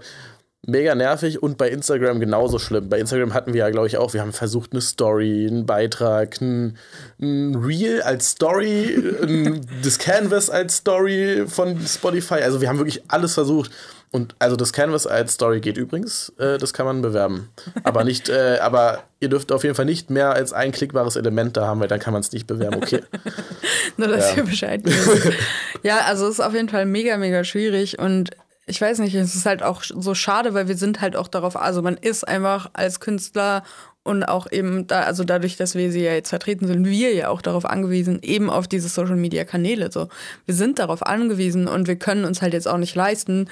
[0.67, 2.89] mega nervig und bei Instagram genauso schlimm.
[2.89, 6.41] Bei Instagram hatten wir ja, glaube ich, auch, wir haben versucht, eine Story, einen Beitrag,
[6.41, 6.77] ein,
[7.21, 12.43] ein Reel als Story, ein, das Canvas als Story von Spotify.
[12.43, 13.71] Also wir haben wirklich alles versucht.
[14.13, 17.51] Und also das Canvas als Story geht übrigens, äh, das kann man bewerben.
[17.83, 21.57] Aber nicht, äh, aber ihr dürft auf jeden Fall nicht mehr als ein klickbares Element
[21.57, 23.03] da haben, weil dann kann man es nicht bewerben, okay.
[23.97, 24.39] Nur, dass ja.
[24.39, 25.33] ihr Bescheid wisst.
[25.83, 28.31] ja, also es ist auf jeden Fall mega, mega schwierig und
[28.67, 31.57] ich weiß nicht, es ist halt auch so schade, weil wir sind halt auch darauf,
[31.57, 33.63] also man ist einfach als Künstler
[34.03, 37.29] und auch eben da, also dadurch, dass wir sie ja jetzt vertreten, sind wir ja
[37.29, 39.91] auch darauf angewiesen, eben auf diese Social Media Kanäle.
[39.93, 40.09] So,
[40.47, 43.49] wir sind darauf angewiesen und wir können uns halt jetzt auch nicht leisten,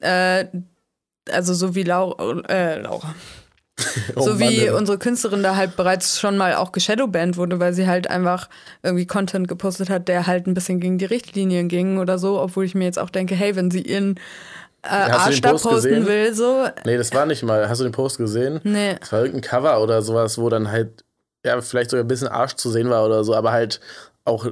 [0.00, 0.46] äh,
[1.30, 3.14] also so wie Laura, äh, Laura.
[4.16, 7.72] oh so wie Mann, unsere Künstlerin da halt bereits schon mal auch geshadowbanned wurde, weil
[7.72, 8.48] sie halt einfach
[8.82, 12.64] irgendwie Content gepostet hat, der halt ein bisschen gegen die Richtlinien ging oder so, obwohl
[12.64, 14.18] ich mir jetzt auch denke, hey, wenn sie ihren
[14.82, 16.06] äh, Arsch da posten gesehen?
[16.06, 16.68] will, so.
[16.84, 17.68] Nee, das war nicht mal.
[17.68, 18.60] Hast du den Post gesehen?
[18.64, 18.96] Nee.
[19.00, 21.04] Das war irgendein Cover oder sowas, wo dann halt,
[21.44, 23.80] ja, vielleicht sogar ein bisschen Arsch zu sehen war oder so, aber halt
[24.24, 24.46] auch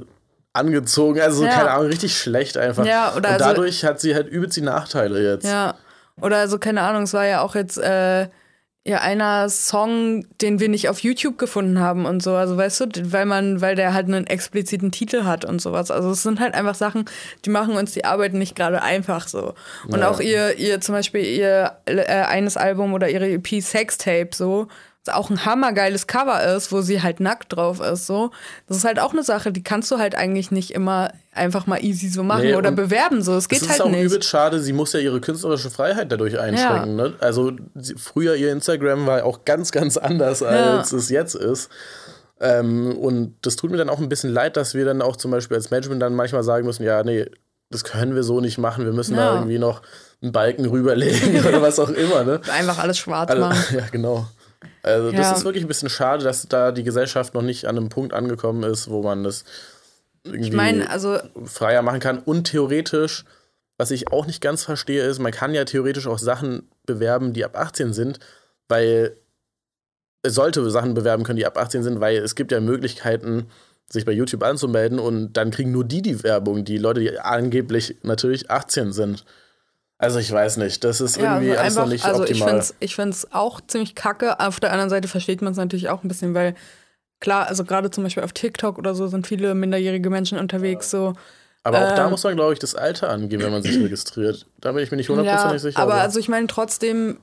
[0.53, 1.51] angezogen, also ja.
[1.51, 2.85] keine Ahnung, richtig schlecht einfach.
[2.85, 5.45] Ja, oder Und also dadurch also, hat sie halt übelst die Nachteile jetzt.
[5.45, 5.75] Ja.
[6.19, 8.27] Oder also, keine Ahnung, es war ja auch jetzt äh,
[8.87, 12.35] ja einer Song, den wir nicht auf YouTube gefunden haben und so.
[12.35, 15.91] Also weißt du, weil man, weil der halt einen expliziten Titel hat und sowas.
[15.91, 17.03] Also es sind halt einfach Sachen,
[17.43, 19.55] die machen uns die Arbeit nicht gerade einfach so.
[19.87, 20.09] Und ja.
[20.09, 24.69] auch ihr, ihr zum Beispiel ihr äh, eines Album oder ihre EP Sextape so,
[25.09, 28.31] auch ein hammergeiles Cover ist, wo sie halt nackt drauf ist, so.
[28.67, 31.83] Das ist halt auch eine Sache, die kannst du halt eigentlich nicht immer einfach mal
[31.83, 33.35] easy so machen nee, oder bewerben, so.
[33.35, 33.79] Es geht halt nicht.
[33.79, 37.07] Das ist auch übel schade, sie muss ja ihre künstlerische Freiheit dadurch einschränken, ja.
[37.09, 37.13] ne?
[37.19, 40.97] Also, sie, früher ihr Instagram war auch ganz, ganz anders, als ja.
[40.97, 41.69] es jetzt ist.
[42.39, 45.31] Ähm, und das tut mir dann auch ein bisschen leid, dass wir dann auch zum
[45.31, 47.25] Beispiel als Management dann manchmal sagen müssen, ja, nee,
[47.69, 49.31] das können wir so nicht machen, wir müssen ja.
[49.31, 49.81] da irgendwie noch
[50.21, 52.41] einen Balken rüberlegen oder was auch immer, ne?
[52.51, 53.63] Einfach alles schwarz also, machen.
[53.77, 54.27] Ja, genau.
[54.83, 55.31] Also das ja.
[55.33, 58.63] ist wirklich ein bisschen schade, dass da die Gesellschaft noch nicht an einem Punkt angekommen
[58.63, 59.43] ist, wo man das
[60.23, 62.19] irgendwie ich mein, also freier machen kann.
[62.19, 63.25] Und theoretisch,
[63.77, 67.45] was ich auch nicht ganz verstehe, ist, man kann ja theoretisch auch Sachen bewerben, die
[67.45, 68.19] ab 18 sind,
[68.67, 69.15] weil
[70.23, 73.47] es sollte Sachen bewerben können, die ab 18 sind, weil es gibt ja Möglichkeiten,
[73.89, 77.95] sich bei YouTube anzumelden und dann kriegen nur die die Werbung, die Leute, die angeblich
[78.03, 79.23] natürlich 18 sind.
[79.99, 82.63] Also ich weiß nicht, das ist irgendwie ja, einfach, nicht also optimal.
[82.79, 84.39] Ich finde es auch ziemlich kacke.
[84.39, 86.53] Auf der anderen Seite versteht man es natürlich auch ein bisschen, weil
[87.19, 91.13] klar, also gerade zum Beispiel auf TikTok oder so sind viele minderjährige Menschen unterwegs so.
[91.63, 94.45] Aber auch äh, da muss man, glaube ich, das Alter angeben, wenn man sich registriert.
[94.61, 95.79] Da bin ich mir nicht hundertprozentig ja, sicher.
[95.79, 97.17] Aber, aber also ich meine, trotzdem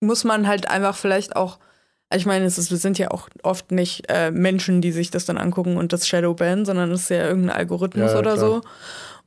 [0.00, 1.58] muss man halt einfach vielleicht auch
[2.14, 5.26] ich meine, es, ist, es sind ja auch oft nicht äh, Menschen, die sich das
[5.26, 8.38] dann angucken und das Shadowban, sondern es ist ja irgendein Algorithmus ja, oder klar.
[8.38, 8.60] so.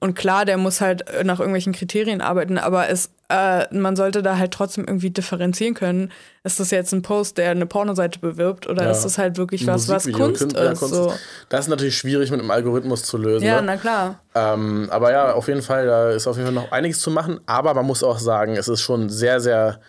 [0.03, 4.23] Und klar, der muss halt äh, nach irgendwelchen Kriterien arbeiten, aber es, äh, man sollte
[4.23, 6.11] da halt trotzdem irgendwie differenzieren können.
[6.43, 8.89] Ist das jetzt ein Post, der eine Pornoseite bewirbt oder ja.
[8.89, 10.57] ist das halt wirklich was, was Kunst ist?
[10.57, 11.13] Ja, Kunst so.
[11.49, 13.45] Das ist natürlich schwierig mit einem Algorithmus zu lösen.
[13.45, 13.67] Ja, ne?
[13.67, 14.19] na klar.
[14.33, 17.39] Ähm, aber ja, auf jeden Fall, da ist auf jeden Fall noch einiges zu machen.
[17.45, 19.79] Aber man muss auch sagen, es ist schon sehr, sehr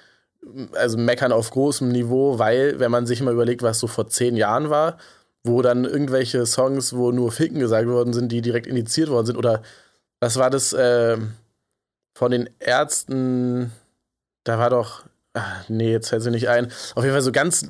[0.74, 4.36] also meckern auf großem Niveau, weil, wenn man sich mal überlegt, was so vor zehn
[4.36, 4.98] Jahren war,
[5.44, 9.36] wo dann irgendwelche Songs, wo nur Ficken gesagt worden sind, die direkt indiziert worden sind,
[9.36, 9.62] oder
[10.22, 11.18] was war das äh,
[12.16, 13.72] von den Ärzten,
[14.44, 15.02] da war doch,
[15.34, 17.68] ach, nee, jetzt fällt sie nicht ein, auf jeden Fall so ganz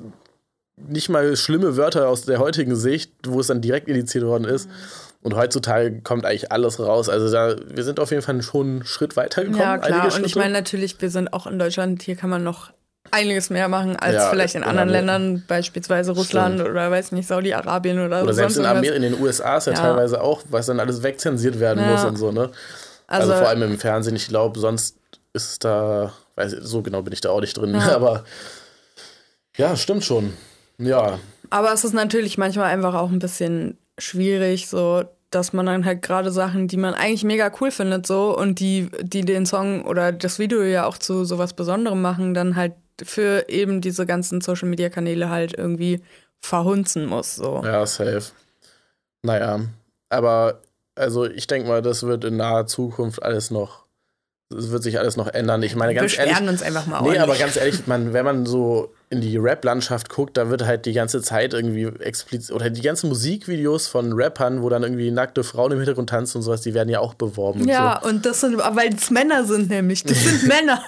[0.76, 4.68] nicht mal schlimme Wörter aus der heutigen Sicht, wo es dann direkt indiziert worden ist.
[4.68, 4.74] Mhm.
[5.22, 7.08] Und heutzutage kommt eigentlich alles raus.
[7.08, 9.60] Also da, wir sind auf jeden Fall schon einen Schritt weiter gekommen.
[9.60, 10.14] Ja, klar.
[10.14, 12.72] Und ich meine natürlich, wir sind auch in Deutschland, hier kann man noch
[13.10, 16.70] einiges mehr machen als ja, vielleicht in anderen Ländern, beispielsweise Russland Stimmt.
[16.70, 19.80] oder weiß nicht, Saudi-Arabien oder, oder selbst in, Amerika, in den USA ist ja, ja,
[19.80, 21.90] teilweise auch, was dann alles wegzensiert werden ja.
[21.90, 22.50] muss und so, ne?
[23.06, 24.96] Also, also, vor allem im Fernsehen, ich glaube, sonst
[25.34, 28.24] ist da, weiß ich, so genau bin ich da auch nicht drin, aber
[29.56, 30.32] ja, stimmt schon.
[30.78, 31.18] Ja.
[31.50, 36.02] Aber es ist natürlich manchmal einfach auch ein bisschen schwierig, so dass man dann halt
[36.02, 40.12] gerade Sachen, die man eigentlich mega cool findet, so und die, die den Song oder
[40.12, 42.74] das Video ja auch zu sowas Besonderem machen, dann halt
[43.04, 46.02] für eben diese ganzen Social Media Kanäle halt irgendwie
[46.40, 47.36] verhunzen muss.
[47.36, 47.62] So.
[47.64, 48.32] Ja, safe.
[49.22, 49.60] Naja,
[50.08, 50.60] aber
[50.94, 53.81] also ich denke mal, das wird in naher Zukunft alles noch,
[54.52, 55.62] es wird sich alles noch ändern.
[55.62, 56.48] Ich meine, ganz Wir ehrlich.
[56.48, 57.22] uns einfach mal Nee, ordentlich.
[57.22, 60.94] aber ganz ehrlich, man, wenn man so in die Rap-Landschaft guckt, da wird halt die
[60.94, 65.72] ganze Zeit irgendwie explizit, oder die ganzen Musikvideos von Rappern, wo dann irgendwie nackte Frauen
[65.72, 67.68] im Hintergrund tanzen und sowas, die werden ja auch beworben.
[67.68, 68.08] Ja, und, so.
[68.08, 70.82] und das sind, weil es Männer sind nämlich, das sind Männer.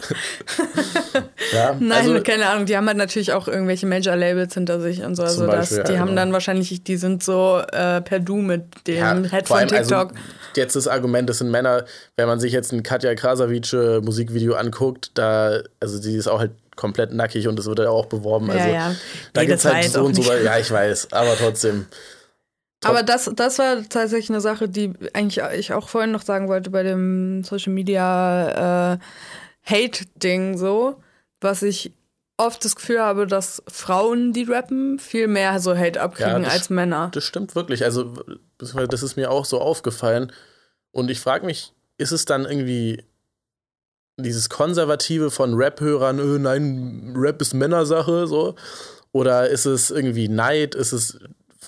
[1.53, 5.17] ja, Nein, also, keine Ahnung, die haben halt natürlich auch irgendwelche Major-Labels hinter sich und
[5.17, 6.23] so, also Beispiel, das, die ja, haben genau.
[6.23, 10.12] dann wahrscheinlich, die sind so äh, per Du mit dem ja, Head von TikTok.
[10.12, 10.21] Also,
[10.57, 11.85] jetzt das Argument, das sind Männer,
[12.17, 16.53] wenn man sich jetzt ein Katja Krasavice Musikvideo anguckt, da, also die ist auch halt
[16.77, 18.51] komplett nackig und es wird ja auch beworben.
[18.51, 18.97] Also ja, ja.
[19.33, 20.33] da nee, gibt es halt so und so.
[20.33, 21.87] Ja, ich weiß, aber trotzdem.
[22.85, 26.69] Aber das, das war tatsächlich eine Sache, die eigentlich ich auch vorhin noch sagen wollte
[26.69, 28.99] bei dem Social Media äh,
[29.65, 30.97] Hate-Ding so,
[31.41, 31.93] was ich
[32.37, 36.70] oft das Gefühl habe, dass Frauen, die rappen, viel mehr so Hate abkriegen ja, als
[36.70, 37.11] Männer.
[37.12, 37.85] Das stimmt wirklich.
[37.85, 38.14] Also,
[38.59, 40.32] das ist mir auch so aufgefallen.
[40.91, 43.05] Und ich frage mich, ist es dann irgendwie
[44.16, 48.55] dieses Konservative von Rap-Hörern, öh, nein, Rap ist Männersache, so?
[49.12, 50.74] Oder ist es irgendwie Neid?
[50.74, 51.18] Ist es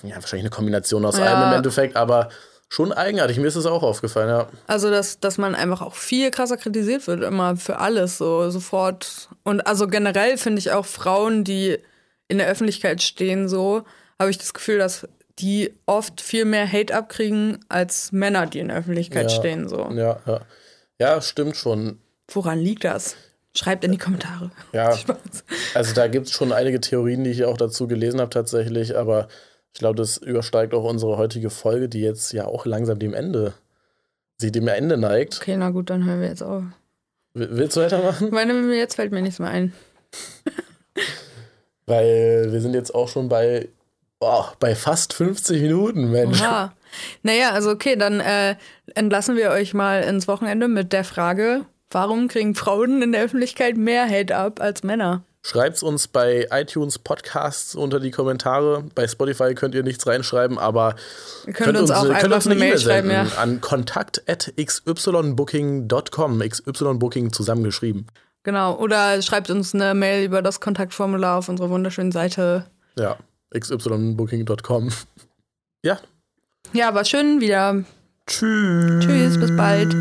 [0.03, 1.25] ja, wahrscheinlich eine Kombination aus ja.
[1.25, 2.29] allem im Endeffekt, aber
[2.69, 3.37] schon eigenartig.
[3.37, 4.47] Mir ist es auch aufgefallen, ja.
[4.67, 9.29] Also, dass, dass man einfach auch viel krasser kritisiert wird, immer für alles, so sofort.
[9.43, 11.77] Und also generell finde ich auch Frauen, die
[12.27, 13.83] in der Öffentlichkeit stehen, so,
[14.19, 15.07] habe ich das Gefühl, dass
[15.39, 19.89] die oft viel mehr Hate abkriegen als Männer, die in der Öffentlichkeit ja, stehen, so.
[19.93, 20.41] Ja, ja.
[20.99, 21.99] Ja, stimmt schon.
[22.27, 23.15] Woran liegt das?
[23.55, 24.51] Schreibt in die Kommentare.
[24.73, 24.97] Ja,
[25.73, 29.27] also da gibt es schon einige Theorien, die ich auch dazu gelesen habe tatsächlich, aber
[29.77, 33.53] ich glaube, das übersteigt auch unsere heutige Folge, die jetzt ja auch langsam dem Ende,
[34.37, 35.37] sie dem Ende neigt.
[35.39, 36.63] Okay, na gut, dann hören wir jetzt auf.
[37.35, 38.31] Willst du weitermachen?
[38.31, 39.73] Meine, jetzt fällt mir nichts mehr ein.
[41.85, 43.69] Weil wir sind jetzt auch schon bei,
[44.19, 46.41] oh, bei fast 50 Minuten, Mensch.
[46.41, 46.73] Oha.
[47.21, 48.55] Naja, also okay, dann äh,
[48.95, 53.77] entlassen wir euch mal ins Wochenende mit der Frage, Warum kriegen Frauen in der Öffentlichkeit
[53.77, 55.23] mehr Hate ab als Männer?
[55.47, 58.83] Schreibt es uns bei iTunes Podcasts unter die Kommentare.
[58.95, 60.97] Bei Spotify könnt ihr nichts reinschreiben, aber
[61.45, 63.25] ihr könnt, könnt uns, auch könnt uns eine E-Mail schreiben ja.
[63.37, 68.07] an kontakt@xybooking, xybooking zusammengeschrieben.
[68.43, 72.65] Genau, oder schreibt uns eine Mail über das Kontaktformular auf unserer wunderschönen Seite.
[72.97, 73.15] Ja,
[73.57, 74.89] xybooking.com.
[75.81, 75.97] ja.
[76.73, 77.85] Ja, war schön wieder.
[78.25, 79.05] Tschüss.
[79.05, 79.95] Tschüss, bis bald.